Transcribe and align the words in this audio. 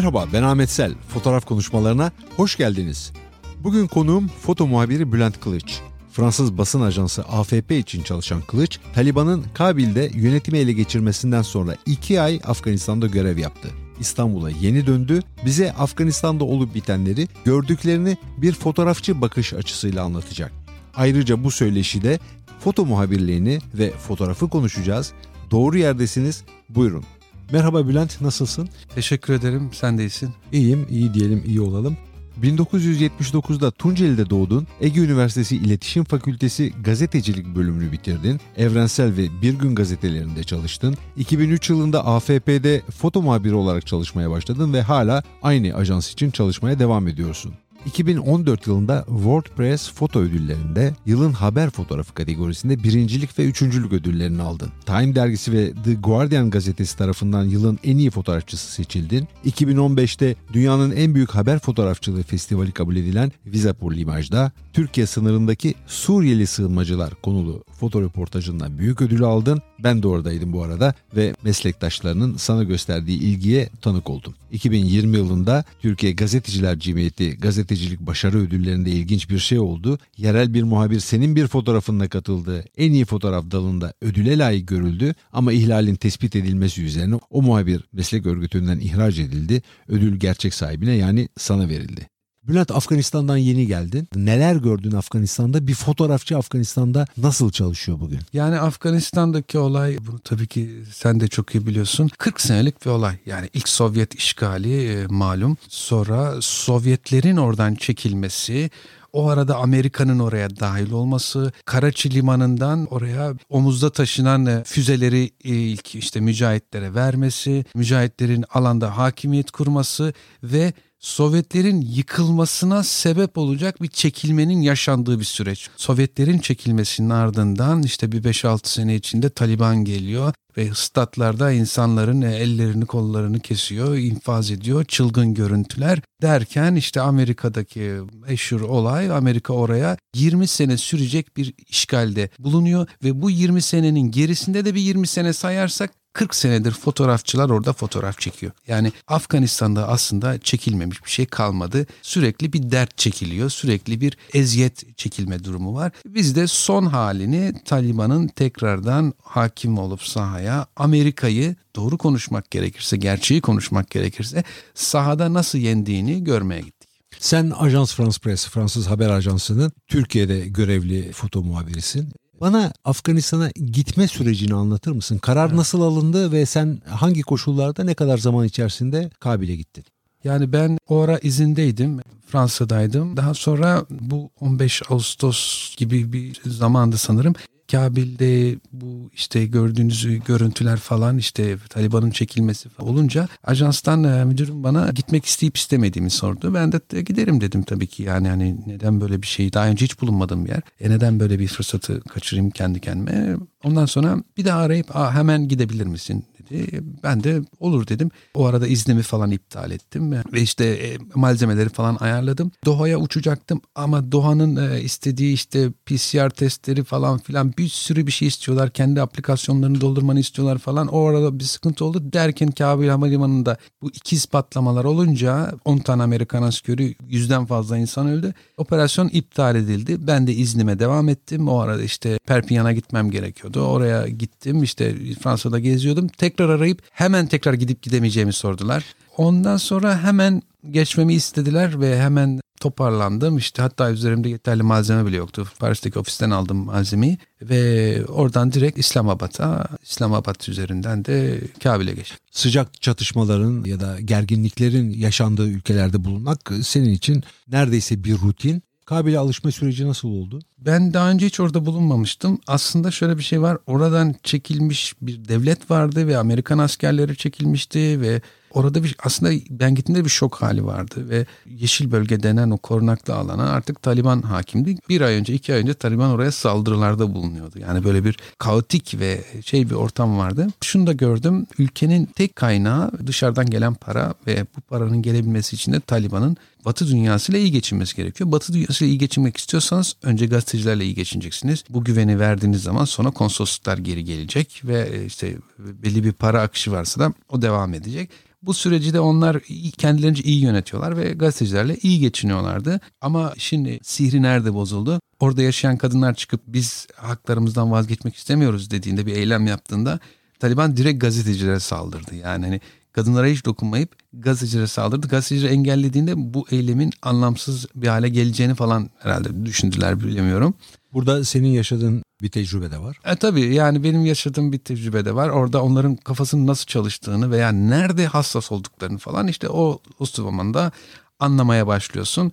Merhaba 0.00 0.26
ben 0.32 0.42
Ahmet 0.42 0.70
Sel. 0.70 0.94
Fotoğraf 1.08 1.46
konuşmalarına 1.46 2.12
hoş 2.36 2.56
geldiniz. 2.56 3.12
Bugün 3.58 3.86
konuğum 3.86 4.28
foto 4.28 4.66
muhabiri 4.66 5.12
Bülent 5.12 5.40
Kılıç. 5.40 5.80
Fransız 6.12 6.58
basın 6.58 6.80
ajansı 6.80 7.22
AFP 7.22 7.78
için 7.78 8.02
çalışan 8.02 8.40
Kılıç, 8.42 8.78
Taliban'ın 8.94 9.44
Kabil'de 9.54 10.10
yönetimi 10.14 10.58
ele 10.58 10.72
geçirmesinden 10.72 11.42
sonra 11.42 11.76
iki 11.86 12.20
ay 12.20 12.40
Afganistan'da 12.44 13.06
görev 13.06 13.38
yaptı. 13.38 13.68
İstanbul'a 14.00 14.50
yeni 14.50 14.86
döndü, 14.86 15.22
bize 15.44 15.72
Afganistan'da 15.72 16.44
olup 16.44 16.74
bitenleri 16.74 17.28
gördüklerini 17.44 18.16
bir 18.36 18.52
fotoğrafçı 18.52 19.20
bakış 19.20 19.52
açısıyla 19.52 20.04
anlatacak. 20.04 20.52
Ayrıca 20.94 21.44
bu 21.44 21.50
söyleşide 21.50 22.18
foto 22.60 22.86
muhabirliğini 22.86 23.58
ve 23.74 23.90
fotoğrafı 23.90 24.48
konuşacağız. 24.48 25.12
Doğru 25.50 25.78
yerdesiniz, 25.78 26.44
buyurun. 26.68 27.04
Merhaba 27.52 27.88
Bülent, 27.88 28.20
nasılsın? 28.20 28.68
Teşekkür 28.94 29.34
ederim, 29.34 29.70
sen 29.72 29.98
de 29.98 30.02
iyisin. 30.02 30.30
İyiyim, 30.52 30.86
iyi 30.90 31.14
diyelim, 31.14 31.42
iyi 31.46 31.60
olalım. 31.60 31.96
1979'da 32.42 33.70
Tunceli'de 33.70 34.30
doğdun, 34.30 34.66
Ege 34.80 35.00
Üniversitesi 35.00 35.56
İletişim 35.56 36.04
Fakültesi 36.04 36.72
gazetecilik 36.84 37.46
bölümünü 37.46 37.92
bitirdin, 37.92 38.40
Evrensel 38.56 39.16
ve 39.16 39.42
Bir 39.42 39.54
Gün 39.54 39.74
gazetelerinde 39.74 40.44
çalıştın, 40.44 40.96
2003 41.16 41.70
yılında 41.70 42.06
AFP'de 42.06 42.82
foto 42.96 43.22
muhabiri 43.22 43.54
olarak 43.54 43.86
çalışmaya 43.86 44.30
başladın 44.30 44.72
ve 44.72 44.82
hala 44.82 45.22
aynı 45.42 45.74
ajans 45.74 46.12
için 46.12 46.30
çalışmaya 46.30 46.78
devam 46.78 47.08
ediyorsun. 47.08 47.52
2014 47.86 48.66
yılında 48.66 49.04
WordPress 49.08 49.92
foto 49.92 50.20
ödüllerinde 50.20 50.94
yılın 51.06 51.32
haber 51.32 51.70
fotoğrafı 51.70 52.14
kategorisinde 52.14 52.82
birincilik 52.82 53.38
ve 53.38 53.44
üçüncülük 53.44 53.92
ödüllerini 53.92 54.42
aldın. 54.42 54.70
Time 54.86 55.14
dergisi 55.14 55.52
ve 55.52 55.72
The 55.84 55.94
Guardian 55.94 56.50
gazetesi 56.50 56.98
tarafından 56.98 57.44
yılın 57.44 57.78
en 57.84 57.96
iyi 57.96 58.10
fotoğrafçısı 58.10 58.72
seçildin. 58.72 59.28
2015'te 59.46 60.34
dünyanın 60.52 60.96
en 60.96 61.14
büyük 61.14 61.30
haber 61.30 61.58
fotoğrafçılığı 61.58 62.22
festivali 62.22 62.72
kabul 62.72 62.96
edilen 62.96 63.32
Visa 63.46 63.72
pour 63.72 63.92
l'Image'da 63.92 64.52
Türkiye 64.72 65.06
sınırındaki 65.06 65.74
Suriyeli 65.86 66.46
sığınmacılar 66.46 67.14
konulu 67.14 67.64
foto 67.80 68.02
röportajından 68.02 68.78
büyük 68.78 69.02
ödül 69.02 69.22
aldın. 69.22 69.62
Ben 69.78 70.02
de 70.02 70.08
oradaydım 70.08 70.52
bu 70.52 70.62
arada 70.62 70.94
ve 71.16 71.34
meslektaşlarının 71.42 72.36
sana 72.36 72.64
gösterdiği 72.64 73.18
ilgiye 73.18 73.68
tanık 73.80 74.10
oldum. 74.10 74.34
2020 74.52 75.16
yılında 75.16 75.64
Türkiye 75.82 76.12
Gazeteciler 76.12 76.78
Cemiyeti 76.78 77.36
gazetecilik 77.70 78.00
başarı 78.00 78.38
ödüllerinde 78.38 78.90
ilginç 78.90 79.30
bir 79.30 79.38
şey 79.38 79.58
oldu. 79.58 79.98
Yerel 80.16 80.54
bir 80.54 80.62
muhabir 80.62 81.00
senin 81.00 81.36
bir 81.36 81.46
fotoğrafınla 81.46 82.08
katıldı. 82.08 82.64
En 82.76 82.92
iyi 82.92 83.04
fotoğraf 83.04 83.50
dalında 83.50 83.92
ödüle 84.02 84.38
layık 84.38 84.68
görüldü 84.68 85.14
ama 85.32 85.52
ihlalin 85.52 85.94
tespit 85.94 86.36
edilmesi 86.36 86.82
üzerine 86.82 87.14
o 87.30 87.42
muhabir 87.42 87.80
meslek 87.92 88.26
örgütünden 88.26 88.78
ihraç 88.78 89.18
edildi. 89.18 89.62
Ödül 89.88 90.16
gerçek 90.16 90.54
sahibine 90.54 90.94
yani 90.96 91.28
sana 91.36 91.68
verildi. 91.68 92.08
Bülent 92.48 92.70
Afganistan'dan 92.70 93.36
yeni 93.36 93.66
geldin. 93.66 94.08
Neler 94.14 94.56
gördün 94.56 94.92
Afganistan'da? 94.92 95.66
Bir 95.66 95.74
fotoğrafçı 95.74 96.36
Afganistan'da 96.38 97.06
nasıl 97.16 97.50
çalışıyor 97.50 98.00
bugün? 98.00 98.20
Yani 98.32 98.60
Afganistan'daki 98.60 99.58
olay 99.58 99.98
bunu 100.06 100.18
tabii 100.18 100.46
ki 100.46 100.82
sen 100.92 101.20
de 101.20 101.28
çok 101.28 101.54
iyi 101.54 101.66
biliyorsun. 101.66 102.10
40 102.18 102.40
senelik 102.40 102.86
bir 102.86 102.90
olay. 102.90 103.16
Yani 103.26 103.48
ilk 103.52 103.68
Sovyet 103.68 104.14
işgali 104.14 104.92
e, 104.92 105.06
malum. 105.06 105.56
Sonra 105.68 106.34
Sovyetlerin 106.40 107.36
oradan 107.36 107.74
çekilmesi, 107.74 108.70
o 109.12 109.28
arada 109.28 109.56
Amerika'nın 109.56 110.18
oraya 110.18 110.60
dahil 110.60 110.92
olması, 110.92 111.52
Karaçi 111.64 112.14
limanından 112.14 112.86
oraya 112.86 113.34
omuzda 113.48 113.90
taşınan 113.90 114.46
e, 114.46 114.64
füzeleri 114.64 115.30
e, 115.44 115.54
ilk 115.54 115.94
işte 115.94 116.20
mücahitlere 116.20 116.94
vermesi, 116.94 117.64
mücahitlerin 117.74 118.44
alanda 118.50 118.96
hakimiyet 118.96 119.50
kurması 119.50 120.12
ve 120.42 120.72
Sovyetlerin 121.00 121.80
yıkılmasına 121.80 122.82
sebep 122.82 123.38
olacak 123.38 123.82
bir 123.82 123.88
çekilmenin 123.88 124.60
yaşandığı 124.60 125.18
bir 125.18 125.24
süreç. 125.24 125.68
Sovyetlerin 125.76 126.38
çekilmesinin 126.38 127.10
ardından 127.10 127.82
işte 127.82 128.12
bir 128.12 128.22
5-6 128.22 128.68
sene 128.68 128.94
içinde 128.94 129.30
Taliban 129.30 129.84
geliyor 129.84 130.32
ve 130.56 130.70
statlarda 130.74 131.52
insanların 131.52 132.22
ellerini 132.22 132.86
kollarını 132.86 133.40
kesiyor, 133.40 133.96
infaz 133.96 134.50
ediyor, 134.50 134.84
çılgın 134.84 135.34
görüntüler 135.34 136.00
derken 136.22 136.74
işte 136.74 137.00
Amerika'daki 137.00 138.00
meşhur 138.12 138.60
olay 138.60 139.10
Amerika 139.10 139.52
oraya 139.52 139.96
20 140.14 140.46
sene 140.46 140.76
sürecek 140.76 141.36
bir 141.36 141.54
işgalde 141.68 142.30
bulunuyor 142.38 142.86
ve 143.04 143.22
bu 143.22 143.30
20 143.30 143.62
senenin 143.62 144.10
gerisinde 144.10 144.64
de 144.64 144.74
bir 144.74 144.80
20 144.80 145.06
sene 145.06 145.32
sayarsak 145.32 145.99
40 146.12 146.34
senedir 146.34 146.72
fotoğrafçılar 146.72 147.50
orada 147.50 147.72
fotoğraf 147.72 148.18
çekiyor. 148.18 148.52
Yani 148.68 148.92
Afganistan'da 149.08 149.88
aslında 149.88 150.38
çekilmemiş 150.38 151.04
bir 151.04 151.10
şey 151.10 151.26
kalmadı. 151.26 151.86
Sürekli 152.02 152.52
bir 152.52 152.70
dert 152.70 152.98
çekiliyor. 152.98 153.50
Sürekli 153.50 154.00
bir 154.00 154.16
eziyet 154.34 154.98
çekilme 154.98 155.44
durumu 155.44 155.74
var. 155.74 155.92
Biz 156.06 156.36
de 156.36 156.46
son 156.46 156.86
halini 156.86 157.54
Taliban'ın 157.64 158.26
tekrardan 158.26 159.14
hakim 159.22 159.78
olup 159.78 160.02
sahaya 160.02 160.66
Amerika'yı 160.76 161.56
doğru 161.76 161.98
konuşmak 161.98 162.50
gerekirse, 162.50 162.96
gerçeği 162.96 163.40
konuşmak 163.40 163.90
gerekirse 163.90 164.44
sahada 164.74 165.34
nasıl 165.34 165.58
yendiğini 165.58 166.24
görmeye 166.24 166.60
gittik. 166.60 166.90
Sen 167.18 167.52
Ajans 167.58 167.94
France 167.94 168.18
Press, 168.22 168.48
Fransız 168.48 168.86
haber 168.86 169.10
ajansının 169.10 169.72
Türkiye'de 169.88 170.48
görevli 170.48 171.12
foto 171.12 171.42
muhabirisin. 171.42 172.12
Bana 172.40 172.72
Afganistan'a 172.84 173.50
gitme 173.50 174.08
sürecini 174.08 174.54
anlatır 174.54 174.92
mısın? 174.92 175.18
Karar 175.18 175.46
evet. 175.46 175.56
nasıl 175.56 175.80
alındı 175.82 176.32
ve 176.32 176.46
sen 176.46 176.82
hangi 176.88 177.22
koşullarda 177.22 177.84
ne 177.84 177.94
kadar 177.94 178.18
zaman 178.18 178.46
içerisinde 178.46 179.10
Kabil'e 179.20 179.56
gittin? 179.56 179.84
Yani 180.24 180.52
ben 180.52 180.78
o 180.88 181.00
ara 181.00 181.18
izindeydim. 181.18 182.00
Fransa'daydım. 182.26 183.16
Daha 183.16 183.34
sonra 183.34 183.84
bu 183.90 184.30
15 184.40 184.82
Ağustos 184.90 185.70
gibi 185.76 186.12
bir 186.12 186.40
zamandı 186.46 186.98
sanırım. 186.98 187.34
Kabil'de 187.70 188.58
bu 188.72 189.10
işte 189.14 189.46
gördüğünüz 189.46 190.24
görüntüler 190.24 190.76
falan 190.76 191.18
işte 191.18 191.56
Taliban'ın 191.68 192.10
çekilmesi 192.10 192.68
olunca 192.78 193.28
ajanstan 193.44 194.04
e, 194.04 194.24
müdürüm 194.24 194.64
bana 194.64 194.90
gitmek 194.90 195.24
isteyip 195.24 195.56
istemediğimi 195.56 196.10
sordu. 196.10 196.54
Ben 196.54 196.72
de 196.72 197.02
giderim 197.02 197.40
dedim 197.40 197.62
tabii 197.62 197.86
ki 197.86 198.02
yani 198.02 198.28
hani 198.28 198.56
neden 198.66 199.00
böyle 199.00 199.22
bir 199.22 199.26
şey 199.26 199.52
daha 199.52 199.66
önce 199.66 199.84
hiç 199.84 200.00
bulunmadığım 200.00 200.44
bir 200.44 200.50
yer. 200.50 200.62
E 200.80 200.90
neden 200.90 201.20
böyle 201.20 201.38
bir 201.38 201.48
fırsatı 201.48 202.00
kaçırayım 202.00 202.50
kendi 202.50 202.80
kendime. 202.80 203.36
Ondan 203.64 203.86
sonra 203.86 204.16
bir 204.36 204.44
daha 204.44 204.60
arayıp 204.60 204.94
hemen 204.94 205.48
gidebilir 205.48 205.86
misin 205.86 206.24
dedi. 206.50 206.82
Ben 207.02 207.24
de 207.24 207.42
olur 207.60 207.86
dedim. 207.86 208.10
O 208.34 208.46
arada 208.46 208.66
iznimi 208.66 209.02
falan 209.02 209.30
iptal 209.30 209.70
ettim 209.70 210.12
ve 210.12 210.40
işte 210.40 210.64
e, 210.64 210.98
malzemeleri 211.14 211.68
falan 211.68 211.96
ayarladım. 212.00 212.52
Doha'ya 212.64 212.98
uçacaktım 212.98 213.60
ama 213.74 214.12
Doha'nın 214.12 214.72
e, 214.72 214.80
istediği 214.80 215.32
işte 215.34 215.70
PCR 215.86 216.30
testleri 216.30 216.84
falan 216.84 217.18
filan 217.18 217.52
bir 217.58 217.68
sürü 217.68 218.06
bir 218.06 218.12
şey 218.12 218.28
istiyorlar. 218.28 218.70
Kendi 218.70 219.02
aplikasyonlarını 219.02 219.80
doldurmanı 219.80 220.20
istiyorlar 220.20 220.58
falan. 220.58 220.86
O 220.86 221.06
arada 221.06 221.38
bir 221.38 221.44
sıkıntı 221.44 221.84
oldu. 221.84 222.12
Derken 222.12 222.50
Kabil 222.50 222.88
Havalimanı'nda 222.88 223.56
bu 223.82 223.88
ikiz 223.88 224.26
patlamalar 224.26 224.84
olunca 224.84 225.52
10 225.64 225.78
tane 225.78 226.02
Amerikan 226.02 226.42
askeri 226.42 226.94
yüzden 227.08 227.46
fazla 227.46 227.78
insan 227.78 228.06
öldü. 228.06 228.34
Operasyon 228.56 229.08
iptal 229.08 229.56
edildi. 229.56 230.06
Ben 230.06 230.26
de 230.26 230.34
iznime 230.34 230.78
devam 230.78 231.08
ettim. 231.08 231.48
O 231.48 231.58
arada 231.58 231.82
işte 231.82 232.18
Perpignan'a 232.26 232.72
gitmem 232.72 233.10
gerekiyordu. 233.10 233.60
Oraya 233.60 234.08
gittim 234.08 234.62
işte 234.62 234.94
Fransa'da 235.14 235.58
geziyordum. 235.58 236.08
Tekrar 236.08 236.39
arayıp 236.48 236.82
hemen 236.92 237.26
tekrar 237.26 237.54
gidip 237.54 237.82
gidemeyeceğimi 237.82 238.32
sordular. 238.32 238.84
Ondan 239.16 239.56
sonra 239.56 240.02
hemen 240.02 240.42
geçmemi 240.70 241.14
istediler 241.14 241.80
ve 241.80 242.00
hemen 242.00 242.40
toparlandım. 242.60 243.38
İşte 243.38 243.62
hatta 243.62 243.90
üzerimde 243.90 244.28
yeterli 244.28 244.62
malzeme 244.62 245.06
bile 245.06 245.16
yoktu. 245.16 245.48
Paris'teki 245.58 245.98
ofisten 245.98 246.30
aldım 246.30 246.56
malzemeyi 246.56 247.18
ve 247.42 248.04
oradan 248.06 248.52
direkt 248.52 248.78
İslamabad'a, 248.78 249.68
İslamabad 249.82 250.48
üzerinden 250.48 251.04
de 251.04 251.40
Kabil'e 251.62 251.92
geçtim. 251.92 252.18
Sıcak 252.30 252.82
çatışmaların 252.82 253.64
ya 253.64 253.80
da 253.80 254.00
gerginliklerin 254.00 254.90
yaşandığı 254.90 255.48
ülkelerde 255.48 256.04
bulunmak 256.04 256.52
senin 256.62 256.90
için 256.90 257.24
neredeyse 257.48 258.04
bir 258.04 258.18
rutin. 258.18 258.62
Kabil'e 258.90 259.18
alışma 259.18 259.50
süreci 259.50 259.86
nasıl 259.88 260.08
oldu? 260.08 260.38
Ben 260.58 260.94
daha 260.94 261.10
önce 261.10 261.26
hiç 261.26 261.40
orada 261.40 261.66
bulunmamıştım. 261.66 262.40
Aslında 262.46 262.90
şöyle 262.90 263.18
bir 263.18 263.22
şey 263.22 263.42
var. 263.42 263.58
Oradan 263.66 264.14
çekilmiş 264.22 264.94
bir 265.02 265.28
devlet 265.28 265.70
vardı 265.70 266.06
ve 266.06 266.18
Amerikan 266.18 266.58
askerleri 266.58 267.16
çekilmişti 267.16 268.00
ve 268.00 268.20
Orada 268.50 268.84
bir 268.84 268.96
aslında 269.04 269.32
ben 269.50 269.74
gittiğimde 269.74 270.04
bir 270.04 270.10
şok 270.10 270.34
hali 270.34 270.66
vardı 270.66 271.08
ve 271.08 271.26
yeşil 271.46 271.92
bölge 271.92 272.22
denen 272.22 272.50
o 272.50 272.56
korunaklı 272.56 273.14
alana 273.14 273.50
artık 273.50 273.82
Taliban 273.82 274.22
hakimdi. 274.22 274.76
Bir 274.88 275.00
ay 275.00 275.14
önce 275.14 275.34
iki 275.34 275.54
ay 275.54 275.60
önce 275.60 275.74
Taliban 275.74 276.10
oraya 276.10 276.32
saldırılarda 276.32 277.14
bulunuyordu. 277.14 277.58
Yani 277.58 277.84
böyle 277.84 278.04
bir 278.04 278.16
kaotik 278.38 278.98
ve 278.98 279.24
şey 279.44 279.70
bir 279.70 279.74
ortam 279.74 280.18
vardı. 280.18 280.46
Şunu 280.62 280.86
da 280.86 280.92
gördüm 280.92 281.46
ülkenin 281.58 282.04
tek 282.04 282.36
kaynağı 282.36 282.92
dışarıdan 283.06 283.50
gelen 283.50 283.74
para 283.74 284.14
ve 284.26 284.46
bu 284.56 284.60
paranın 284.60 285.02
gelebilmesi 285.02 285.56
için 285.56 285.72
de 285.72 285.80
Taliban'ın 285.80 286.36
Batı 286.64 286.88
dünyasıyla 286.88 287.40
iyi 287.40 287.52
geçinmesi 287.52 287.96
gerekiyor. 287.96 288.32
Batı 288.32 288.52
dünyasıyla 288.52 288.92
iyi 288.92 288.98
geçinmek 288.98 289.36
istiyorsanız 289.36 289.94
önce 290.02 290.26
gazetecilerle 290.26 290.84
iyi 290.84 290.94
geçineceksiniz. 290.94 291.64
Bu 291.70 291.84
güveni 291.84 292.18
verdiğiniz 292.18 292.62
zaman 292.62 292.84
sonra 292.84 293.10
konsolosluklar 293.10 293.78
geri 293.78 294.04
gelecek 294.04 294.62
ve 294.64 295.04
işte 295.06 295.36
belli 295.58 296.04
bir 296.04 296.12
para 296.12 296.42
akışı 296.42 296.72
varsa 296.72 297.00
da 297.00 297.12
o 297.28 297.42
devam 297.42 297.74
edecek. 297.74 298.10
Bu 298.42 298.54
süreci 298.54 298.92
de 298.92 299.00
onlar 299.00 299.42
kendilerince 299.78 300.22
iyi 300.22 300.42
yönetiyorlar 300.42 300.96
ve 300.96 301.12
gazetecilerle 301.12 301.76
iyi 301.76 302.00
geçiniyorlardı. 302.00 302.80
Ama 303.00 303.34
şimdi 303.38 303.78
sihri 303.82 304.22
nerede 304.22 304.54
bozuldu? 304.54 305.00
Orada 305.20 305.42
yaşayan 305.42 305.76
kadınlar 305.76 306.14
çıkıp 306.14 306.40
biz 306.46 306.86
haklarımızdan 306.96 307.70
vazgeçmek 307.70 308.16
istemiyoruz 308.16 308.70
dediğinde 308.70 309.06
bir 309.06 309.16
eylem 309.16 309.46
yaptığında 309.46 310.00
Taliban 310.40 310.76
direkt 310.76 311.00
gazetecilere 311.00 311.60
saldırdı. 311.60 312.14
Yani 312.14 312.44
hani 312.44 312.60
kadınlara 312.92 313.26
hiç 313.26 313.44
dokunmayıp 313.44 313.96
gazetecilere 314.12 314.66
saldırdı. 314.66 315.08
Gazetecileri 315.08 315.52
engellediğinde 315.52 316.34
bu 316.34 316.46
eylemin 316.50 316.92
anlamsız 317.02 317.66
bir 317.74 317.88
hale 317.88 318.08
geleceğini 318.08 318.54
falan 318.54 318.90
herhalde 318.98 319.46
düşündüler 319.46 320.00
bilemiyorum. 320.00 320.54
Burada 320.92 321.24
senin 321.24 321.48
yaşadığın 321.48 322.02
bir 322.22 322.28
tecrübe 322.28 322.70
de 322.70 322.78
var. 322.78 323.00
E 323.04 323.16
tabii 323.16 323.54
yani 323.54 323.84
benim 323.84 324.06
yaşadığım 324.06 324.52
bir 324.52 324.58
tecrübe 324.58 325.04
de 325.04 325.14
var. 325.14 325.28
Orada 325.28 325.62
onların 325.62 325.96
kafasının 325.96 326.46
nasıl 326.46 326.66
çalıştığını 326.66 327.30
veya 327.30 327.52
nerede 327.52 328.06
hassas 328.06 328.52
olduklarını 328.52 328.98
falan 328.98 329.28
işte 329.28 329.48
o, 329.48 329.80
o 329.98 330.06
zamanda 330.06 330.72
anlamaya 331.20 331.66
başlıyorsun. 331.66 332.32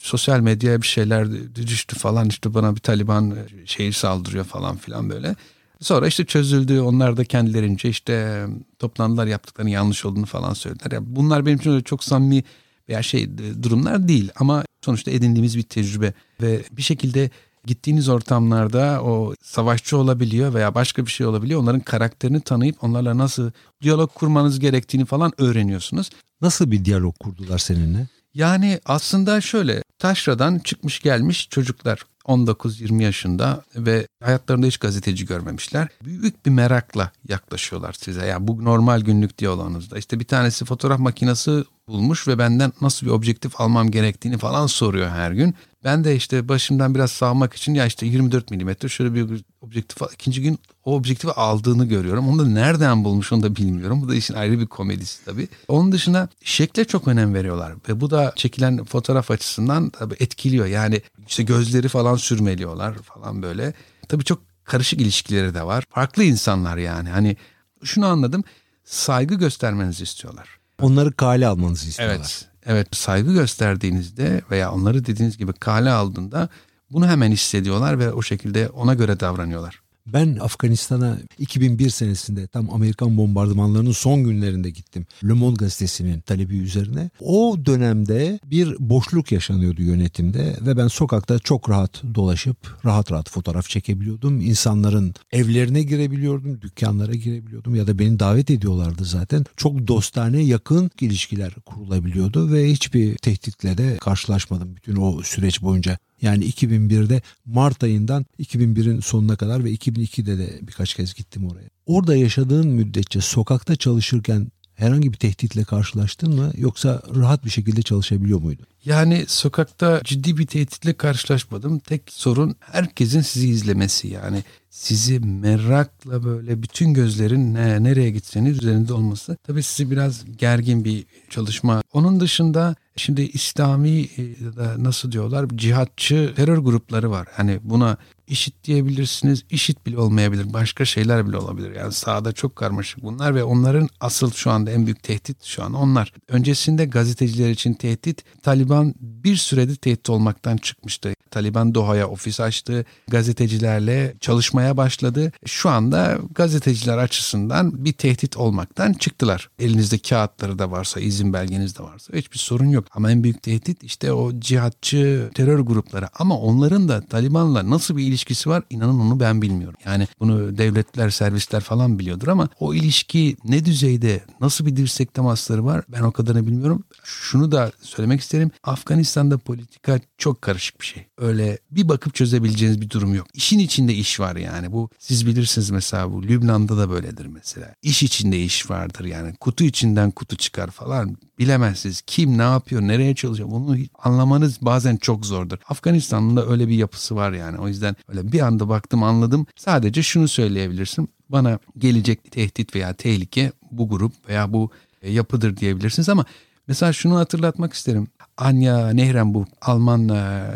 Sosyal 0.00 0.40
medyaya 0.40 0.82
bir 0.82 0.86
şeyler 0.86 1.28
düştü 1.56 1.96
falan 1.96 2.28
işte 2.28 2.54
bana 2.54 2.76
bir 2.76 2.80
Taliban 2.80 3.36
şehir 3.64 3.92
saldırıyor 3.92 4.44
falan 4.44 4.76
filan 4.76 5.10
böyle. 5.10 5.36
Sonra 5.80 6.06
işte 6.06 6.24
çözüldü. 6.24 6.80
Onlar 6.80 7.16
da 7.16 7.24
kendilerince 7.24 7.88
işte 7.88 8.46
toplandılar 8.78 9.26
yaptıklarının 9.26 9.72
yanlış 9.72 10.04
olduğunu 10.04 10.26
falan 10.26 10.52
söylediler. 10.52 10.90
Yani 10.90 11.06
bunlar 11.08 11.46
benim 11.46 11.58
için 11.58 11.70
öyle 11.70 11.82
çok 11.82 12.04
samimi 12.04 12.44
veya 12.88 13.02
şey 13.02 13.38
durumlar 13.62 14.08
değil 14.08 14.30
ama 14.36 14.64
sonuçta 14.84 15.10
edindiğimiz 15.10 15.56
bir 15.56 15.62
tecrübe 15.62 16.12
ve 16.42 16.62
bir 16.72 16.82
şekilde 16.82 17.30
gittiğiniz 17.66 18.08
ortamlarda 18.08 19.02
o 19.02 19.34
savaşçı 19.42 19.98
olabiliyor 19.98 20.54
veya 20.54 20.74
başka 20.74 21.06
bir 21.06 21.10
şey 21.10 21.26
olabiliyor. 21.26 21.60
Onların 21.60 21.80
karakterini 21.80 22.40
tanıyıp 22.40 22.84
onlarla 22.84 23.18
nasıl 23.18 23.50
diyalog 23.82 24.14
kurmanız 24.14 24.58
gerektiğini 24.58 25.04
falan 25.04 25.32
öğreniyorsunuz. 25.38 26.10
Nasıl 26.40 26.70
bir 26.70 26.84
diyalog 26.84 27.18
kurdular 27.18 27.58
seninle? 27.58 28.08
Yani 28.34 28.80
aslında 28.84 29.40
şöyle 29.40 29.82
taşradan 29.98 30.58
çıkmış 30.58 31.00
gelmiş 31.00 31.48
çocuklar 31.50 32.02
19-20 32.24 33.02
yaşında 33.02 33.62
ve 33.76 34.06
hayatlarında 34.22 34.66
hiç 34.66 34.78
gazeteci 34.78 35.26
görmemişler. 35.26 35.88
Büyük 36.04 36.46
bir 36.46 36.50
merakla 36.50 37.10
yaklaşıyorlar 37.28 37.92
size. 37.92 38.26
Yani 38.26 38.48
bu 38.48 38.64
normal 38.64 39.00
günlük 39.00 39.38
diyaloğunuzda. 39.38 39.98
İşte 39.98 40.20
bir 40.20 40.24
tanesi 40.24 40.64
fotoğraf 40.64 40.98
makinesi 40.98 41.64
bulmuş 41.88 42.28
ve 42.28 42.38
benden 42.38 42.72
nasıl 42.80 43.06
bir 43.06 43.10
objektif 43.10 43.60
almam 43.60 43.90
gerektiğini 43.90 44.38
falan 44.38 44.66
soruyor 44.66 45.08
her 45.08 45.32
gün. 45.32 45.54
Ben 45.84 46.04
de 46.04 46.16
işte 46.16 46.48
başımdan 46.48 46.94
biraz 46.94 47.10
sağmak 47.10 47.54
için 47.54 47.74
ya 47.74 47.86
işte 47.86 48.06
24 48.06 48.50
milimetre 48.50 48.88
şöyle 48.88 49.14
bir 49.14 49.44
objektif. 49.60 49.98
İkinci 50.14 50.42
gün 50.42 50.58
o 50.84 50.96
objektifi 50.96 51.32
aldığını 51.32 51.84
görüyorum. 51.86 52.28
Onu 52.28 52.38
da 52.38 52.48
nereden 52.48 53.04
bulmuş 53.04 53.32
onu 53.32 53.42
da 53.42 53.56
bilmiyorum. 53.56 54.02
Bu 54.02 54.08
da 54.08 54.14
işin 54.14 54.34
ayrı 54.34 54.60
bir 54.60 54.66
komedisi 54.66 55.24
tabii. 55.24 55.48
Onun 55.68 55.92
dışında 55.92 56.28
şekle 56.44 56.84
çok 56.84 57.08
önem 57.08 57.34
veriyorlar. 57.34 57.72
Ve 57.88 58.00
bu 58.00 58.10
da 58.10 58.32
çekilen 58.36 58.84
fotoğraf 58.84 59.30
açısından 59.30 59.90
tabii 59.90 60.14
etkiliyor. 60.20 60.66
Yani 60.66 61.02
işte 61.28 61.42
gözleri 61.42 61.88
falan 61.88 62.16
sürmeliyorlar 62.16 62.94
falan 62.94 63.42
böyle. 63.42 63.74
Tabii 64.08 64.24
çok 64.24 64.42
karışık 64.64 65.00
ilişkileri 65.00 65.54
de 65.54 65.62
var. 65.62 65.84
Farklı 65.90 66.24
insanlar 66.24 66.76
yani. 66.76 67.08
Hani 67.08 67.36
şunu 67.84 68.06
anladım. 68.06 68.44
Saygı 68.84 69.34
göstermenizi 69.34 70.02
istiyorlar. 70.04 70.55
Onları 70.82 71.12
kale 71.12 71.46
almanızı 71.46 71.88
istiyorlar. 71.88 72.16
Evet. 72.16 72.48
Evet 72.66 72.96
saygı 72.96 73.32
gösterdiğinizde 73.32 74.42
veya 74.50 74.72
onları 74.72 75.06
dediğiniz 75.06 75.38
gibi 75.38 75.52
kale 75.52 75.90
aldığında 75.90 76.48
bunu 76.90 77.08
hemen 77.08 77.30
hissediyorlar 77.30 77.98
ve 77.98 78.12
o 78.12 78.22
şekilde 78.22 78.68
ona 78.68 78.94
göre 78.94 79.20
davranıyorlar. 79.20 79.80
Ben 80.06 80.36
Afganistan'a 80.40 81.18
2001 81.38 81.90
senesinde 81.90 82.46
tam 82.46 82.70
Amerikan 82.70 83.16
bombardımanlarının 83.16 83.92
son 83.92 84.24
günlerinde 84.24 84.70
gittim. 84.70 85.06
Le 85.24 85.32
Monde 85.32 85.56
gazetesinin 85.56 86.20
talebi 86.20 86.58
üzerine. 86.58 87.10
O 87.20 87.56
dönemde 87.66 88.38
bir 88.44 88.76
boşluk 88.78 89.32
yaşanıyordu 89.32 89.82
yönetimde 89.82 90.56
ve 90.60 90.76
ben 90.76 90.88
sokakta 90.88 91.38
çok 91.38 91.70
rahat 91.70 92.02
dolaşıp 92.14 92.56
rahat 92.84 93.12
rahat 93.12 93.30
fotoğraf 93.30 93.68
çekebiliyordum. 93.68 94.40
İnsanların 94.40 95.14
evlerine 95.32 95.82
girebiliyordum, 95.82 96.60
dükkanlara 96.60 97.14
girebiliyordum 97.14 97.74
ya 97.74 97.86
da 97.86 97.98
beni 97.98 98.18
davet 98.18 98.50
ediyorlardı 98.50 99.04
zaten. 99.04 99.44
Çok 99.56 99.88
dostane, 99.88 100.42
yakın 100.42 100.90
ilişkiler 101.00 101.54
kurulabiliyordu 101.66 102.52
ve 102.52 102.70
hiçbir 102.70 103.16
tehditle 103.16 103.78
de 103.78 103.96
karşılaşmadım 103.96 104.76
bütün 104.76 104.96
o 104.96 105.22
süreç 105.22 105.62
boyunca. 105.62 105.98
Yani 106.22 106.44
2001'de 106.44 107.22
Mart 107.44 107.84
ayından 107.84 108.26
2001'in 108.38 109.00
sonuna 109.00 109.36
kadar 109.36 109.64
ve 109.64 109.74
2002'de 109.74 110.38
de 110.38 110.58
birkaç 110.62 110.94
kez 110.94 111.14
gittim 111.14 111.46
oraya. 111.46 111.68
Orada 111.86 112.16
yaşadığın 112.16 112.68
müddetçe 112.68 113.20
sokakta 113.20 113.76
çalışırken 113.76 114.48
herhangi 114.76 115.12
bir 115.12 115.18
tehditle 115.18 115.64
karşılaştın 115.64 116.34
mı 116.34 116.52
yoksa 116.56 117.02
rahat 117.14 117.44
bir 117.44 117.50
şekilde 117.50 117.82
çalışabiliyor 117.82 118.40
muydun? 118.40 118.66
Yani 118.84 119.24
sokakta 119.28 120.00
ciddi 120.04 120.38
bir 120.38 120.46
tehditle 120.46 120.92
karşılaşmadım. 120.92 121.78
Tek 121.78 122.02
sorun 122.08 122.56
herkesin 122.60 123.20
sizi 123.20 123.48
izlemesi 123.48 124.08
yani 124.08 124.44
sizi 124.70 125.20
merakla 125.20 126.24
böyle 126.24 126.62
bütün 126.62 126.94
gözlerin 126.94 127.54
ne, 127.54 127.82
nereye 127.82 128.10
gitseniz 128.10 128.58
üzerinde 128.58 128.92
olması. 128.92 129.36
Tabii 129.46 129.62
sizi 129.62 129.90
biraz 129.90 130.24
gergin 130.38 130.84
bir 130.84 131.04
çalışma. 131.30 131.82
Onun 131.92 132.20
dışında 132.20 132.76
şimdi 132.96 133.22
İslami 133.22 134.00
e, 134.16 134.22
ya 134.44 134.56
da 134.56 134.74
nasıl 134.78 135.12
diyorlar 135.12 135.46
cihatçı 135.54 136.32
terör 136.36 136.58
grupları 136.58 137.10
var. 137.10 137.28
Hani 137.32 137.60
buna 137.62 137.96
işit 138.28 138.64
diyebilirsiniz. 138.64 139.44
işit 139.50 139.86
bile 139.86 139.98
olmayabilir. 139.98 140.52
Başka 140.52 140.84
şeyler 140.84 141.28
bile 141.28 141.36
olabilir. 141.36 141.74
Yani 141.74 141.92
sahada 141.92 142.32
çok 142.32 142.56
karmaşık 142.56 143.02
bunlar 143.02 143.34
ve 143.34 143.44
onların 143.44 143.88
asıl 144.00 144.32
şu 144.32 144.50
anda 144.50 144.70
en 144.70 144.86
büyük 144.86 145.02
tehdit 145.02 145.44
şu 145.44 145.64
an 145.64 145.74
onlar. 145.74 146.12
Öncesinde 146.28 146.84
gazeteciler 146.84 147.50
için 147.50 147.74
tehdit 147.74 148.24
Taliban 148.42 148.94
bir 149.00 149.36
süredir 149.36 149.76
tehdit 149.76 150.10
olmaktan 150.10 150.56
çıkmıştı. 150.56 151.14
Taliban 151.30 151.74
Doha'ya 151.74 152.08
ofis 152.08 152.40
açtı. 152.40 152.84
Gazetecilerle 153.08 154.14
çalışmaya 154.20 154.76
başladı. 154.76 155.32
Şu 155.46 155.70
anda 155.70 156.18
gazeteciler 156.34 156.98
açısından 156.98 157.84
bir 157.84 157.92
tehdit 157.92 158.36
olmaktan 158.36 158.92
çıktılar. 158.92 159.50
Elinizde 159.58 159.98
kağıtları 159.98 160.58
da 160.58 160.70
varsa, 160.70 161.00
izin 161.00 161.32
belgeniz 161.32 161.78
de 161.78 161.82
varsa 161.82 162.12
hiçbir 162.16 162.38
sorun 162.38 162.68
yok. 162.68 162.84
Ama 162.90 163.10
en 163.10 163.24
büyük 163.24 163.42
tehdit 163.42 163.84
işte 163.84 164.12
o 164.12 164.40
cihatçı 164.40 165.30
terör 165.34 165.58
grupları. 165.58 166.08
Ama 166.18 166.38
onların 166.38 166.88
da 166.88 167.00
Taliban'la 167.00 167.70
nasıl 167.70 167.96
bir 167.96 168.15
ilişkisi 168.16 168.50
var 168.50 168.62
inanın 168.70 169.00
onu 169.00 169.20
ben 169.20 169.42
bilmiyorum. 169.42 169.76
Yani 169.84 170.08
bunu 170.20 170.58
devletler, 170.58 171.10
servisler 171.10 171.60
falan 171.60 171.98
biliyordur 171.98 172.28
ama 172.28 172.48
o 172.60 172.74
ilişki 172.74 173.36
ne 173.44 173.64
düzeyde, 173.64 174.24
nasıl 174.40 174.66
bir 174.66 174.76
dirsek 174.76 175.14
temasları 175.14 175.64
var 175.64 175.84
ben 175.88 176.02
o 176.02 176.12
kadarını 176.12 176.46
bilmiyorum. 176.46 176.84
Şunu 177.04 177.52
da 177.52 177.72
söylemek 177.80 178.20
isterim. 178.20 178.50
Afganistan'da 178.64 179.38
politika 179.38 180.00
çok 180.18 180.42
karışık 180.42 180.80
bir 180.80 180.86
şey. 180.86 181.06
Öyle 181.18 181.58
bir 181.70 181.88
bakıp 181.88 182.14
çözebileceğiniz 182.14 182.80
bir 182.80 182.90
durum 182.90 183.14
yok. 183.14 183.26
İşin 183.34 183.58
içinde 183.58 183.94
iş 183.94 184.20
var 184.20 184.36
yani. 184.36 184.72
Bu 184.72 184.90
siz 184.98 185.26
bilirsiniz 185.26 185.70
mesela 185.70 186.12
bu 186.12 186.22
Lübnan'da 186.22 186.78
da 186.78 186.90
böyledir 186.90 187.26
mesela. 187.26 187.74
İş 187.82 188.02
içinde 188.02 188.42
iş 188.42 188.70
vardır 188.70 189.04
yani. 189.04 189.34
Kutu 189.40 189.64
içinden 189.64 190.10
kutu 190.10 190.36
çıkar 190.36 190.70
falan. 190.70 191.16
Bilemezsiniz 191.38 192.02
kim 192.06 192.38
ne 192.38 192.42
yapıyor, 192.42 192.82
nereye 192.82 193.14
çalışıyor. 193.14 193.50
Bunu 193.50 193.76
anlamanız 193.98 194.58
bazen 194.62 194.96
çok 194.96 195.26
zordur. 195.26 195.58
Afganistan'ın 195.68 196.36
da 196.36 196.46
öyle 196.46 196.68
bir 196.68 196.74
yapısı 196.74 197.16
var 197.16 197.32
yani. 197.32 197.58
O 197.58 197.68
yüzden 197.68 197.96
öyle 198.08 198.32
bir 198.32 198.40
anda 198.40 198.68
baktım 198.68 199.02
anladım. 199.02 199.46
Sadece 199.56 200.02
şunu 200.02 200.28
söyleyebilirsin. 200.28 201.08
Bana 201.28 201.58
gelecek 201.78 202.32
tehdit 202.32 202.74
veya 202.74 202.92
tehlike 202.94 203.52
bu 203.70 203.88
grup 203.88 204.28
veya 204.28 204.52
bu 204.52 204.70
e, 205.02 205.12
yapıdır 205.12 205.56
diyebilirsiniz 205.56 206.08
ama 206.08 206.24
mesela 206.68 206.92
şunu 206.92 207.16
hatırlatmak 207.16 207.72
isterim. 207.72 208.08
Anya 208.36 208.88
Nehrenburg 208.88 209.46
Alman 209.62 210.08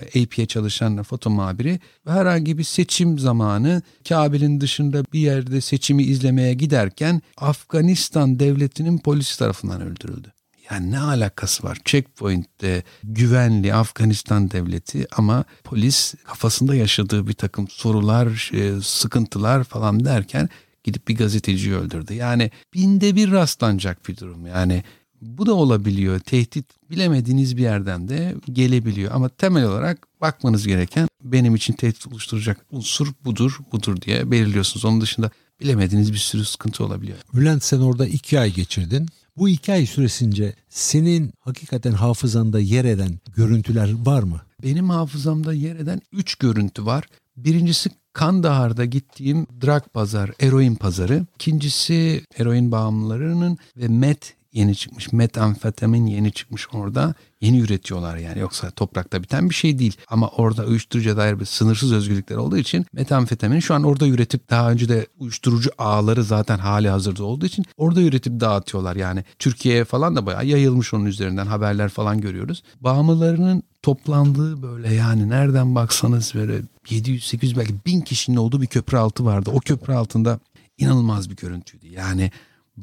AP'ye 0.03 0.47
çalışan 0.47 1.03
foto 1.03 1.31
muhabiri 1.31 1.81
herhangi 2.07 2.59
bir 2.59 2.65
seçim 2.65 3.19
zamanı 3.19 3.83
Kabil'in 4.09 4.61
dışında 4.61 5.05
bir 5.13 5.21
yerde 5.21 5.61
seçimi 5.61 6.03
izlemeye 6.03 6.55
giderken 6.55 7.23
Afganistan 7.37 8.39
devletinin 8.39 8.99
polisi 8.99 9.39
tarafından 9.39 9.81
öldürüldü. 9.81 10.33
Yani 10.71 10.91
ne 10.91 11.00
alakası 11.00 11.62
var? 11.62 11.79
Checkpoint'te 11.85 12.83
güvenli 13.05 13.75
Afganistan 13.75 14.50
devleti 14.50 15.07
ama 15.17 15.45
polis 15.65 16.15
kafasında 16.25 16.75
yaşadığı 16.75 17.29
bir 17.29 17.33
takım 17.33 17.69
sorular, 17.69 18.50
e, 18.55 18.83
sıkıntılar 18.83 19.65
falan 19.65 20.05
derken 20.05 20.49
gidip 20.85 21.09
bir 21.09 21.17
gazeteciyi 21.17 21.75
öldürdü. 21.75 22.15
Yani 22.15 22.50
binde 22.75 23.17
bir 23.17 23.31
rastlanacak 23.31 24.09
bir 24.09 24.17
durum. 24.17 24.47
Yani 24.47 24.85
bu 25.21 25.47
da 25.47 25.55
olabiliyor. 25.55 26.19
Tehdit 26.19 26.91
bilemediğiniz 26.91 27.57
bir 27.57 27.62
yerden 27.62 28.09
de 28.09 28.35
gelebiliyor. 28.53 29.12
Ama 29.15 29.29
temel 29.29 29.65
olarak 29.65 30.07
bakmanız 30.21 30.67
gereken 30.67 31.09
benim 31.23 31.55
için 31.55 31.73
tehdit 31.73 32.07
oluşturacak 32.07 32.67
unsur 32.71 33.12
budur, 33.25 33.59
budur 33.73 34.00
diye 34.00 34.31
belirliyorsunuz. 34.31 34.85
Onun 34.85 35.00
dışında 35.00 35.31
bilemediğiniz 35.61 36.12
bir 36.12 36.19
sürü 36.19 36.45
sıkıntı 36.45 36.85
olabiliyor. 36.85 37.19
Bülent 37.35 37.65
sen 37.65 37.81
orada 37.81 38.07
iki 38.07 38.41
ay 38.41 38.53
geçirdin. 38.53 39.09
Bu 39.37 39.49
iki 39.49 39.73
ay 39.73 39.87
süresince 39.87 40.55
senin 40.69 41.33
hakikaten 41.41 41.93
hafızanda 41.93 42.61
yer 42.61 42.85
eden 42.85 43.19
görüntüler 43.37 43.95
var 44.07 44.23
mı? 44.23 44.41
Benim 44.63 44.91
hafızamda 44.91 45.53
yer 45.53 45.77
eden 45.77 46.01
üç 46.13 46.35
görüntü 46.35 46.87
var. 46.87 47.05
Birincisi 47.37 47.91
Kandahar'da 48.13 48.85
gittiğim 48.85 49.47
drag 49.67 49.83
pazar, 49.95 50.31
eroin 50.41 50.75
pazarı. 50.75 51.27
İkincisi 51.35 52.25
eroin 52.39 52.73
bağımlılarının 52.73 53.59
ve 53.77 53.89
met 53.89 54.37
yeni 54.52 54.76
çıkmış. 54.76 55.12
Metamfetamin 55.12 56.07
yeni 56.07 56.33
çıkmış 56.33 56.69
orada. 56.73 57.14
Yeni 57.40 57.61
üretiyorlar 57.61 58.16
yani. 58.16 58.38
Yoksa 58.38 58.71
toprakta 58.71 59.23
biten 59.23 59.50
bir 59.50 59.54
şey 59.54 59.78
değil. 59.78 59.97
Ama 60.09 60.28
orada 60.28 60.64
uyuşturucuya 60.64 61.16
dair 61.16 61.40
bir 61.40 61.45
sınırsız 61.45 61.92
özgürlükler 61.92 62.37
olduğu 62.37 62.57
için 62.57 62.87
metamfetamin 62.92 63.61
şu 63.61 63.75
an 63.75 63.83
orada 63.83 64.07
üretip 64.07 64.50
daha 64.50 64.71
önce 64.71 64.88
de 64.88 65.07
uyuşturucu 65.19 65.71
ağları 65.78 66.25
zaten 66.25 66.59
hali 66.59 66.88
hazırda 66.88 67.25
olduğu 67.25 67.47
için 67.47 67.64
orada 67.76 68.02
üretip 68.02 68.40
dağıtıyorlar. 68.40 68.97
Yani 68.97 69.25
Türkiye'ye 69.38 69.85
falan 69.85 70.16
da 70.16 70.26
bayağı 70.26 70.47
yayılmış 70.47 70.95
onun 70.95 71.07
üzerinden 71.07 71.47
haberler 71.47 71.88
falan 71.88 72.21
görüyoruz. 72.21 72.62
Bağımlılarının 72.80 73.62
toplandığı 73.83 74.62
böyle 74.62 74.95
yani 74.95 75.28
nereden 75.28 75.75
baksanız 75.75 76.33
böyle 76.35 76.61
700-800 76.87 77.57
belki 77.57 77.75
1000 77.87 78.00
kişinin 78.00 78.37
olduğu 78.37 78.62
bir 78.62 78.66
köprü 78.66 78.97
altı 78.97 79.25
vardı. 79.25 79.50
O 79.54 79.61
köprü 79.61 79.92
altında 79.92 80.40
inanılmaz 80.78 81.30
bir 81.30 81.37
görüntüydü. 81.37 81.88
Yani 81.88 82.30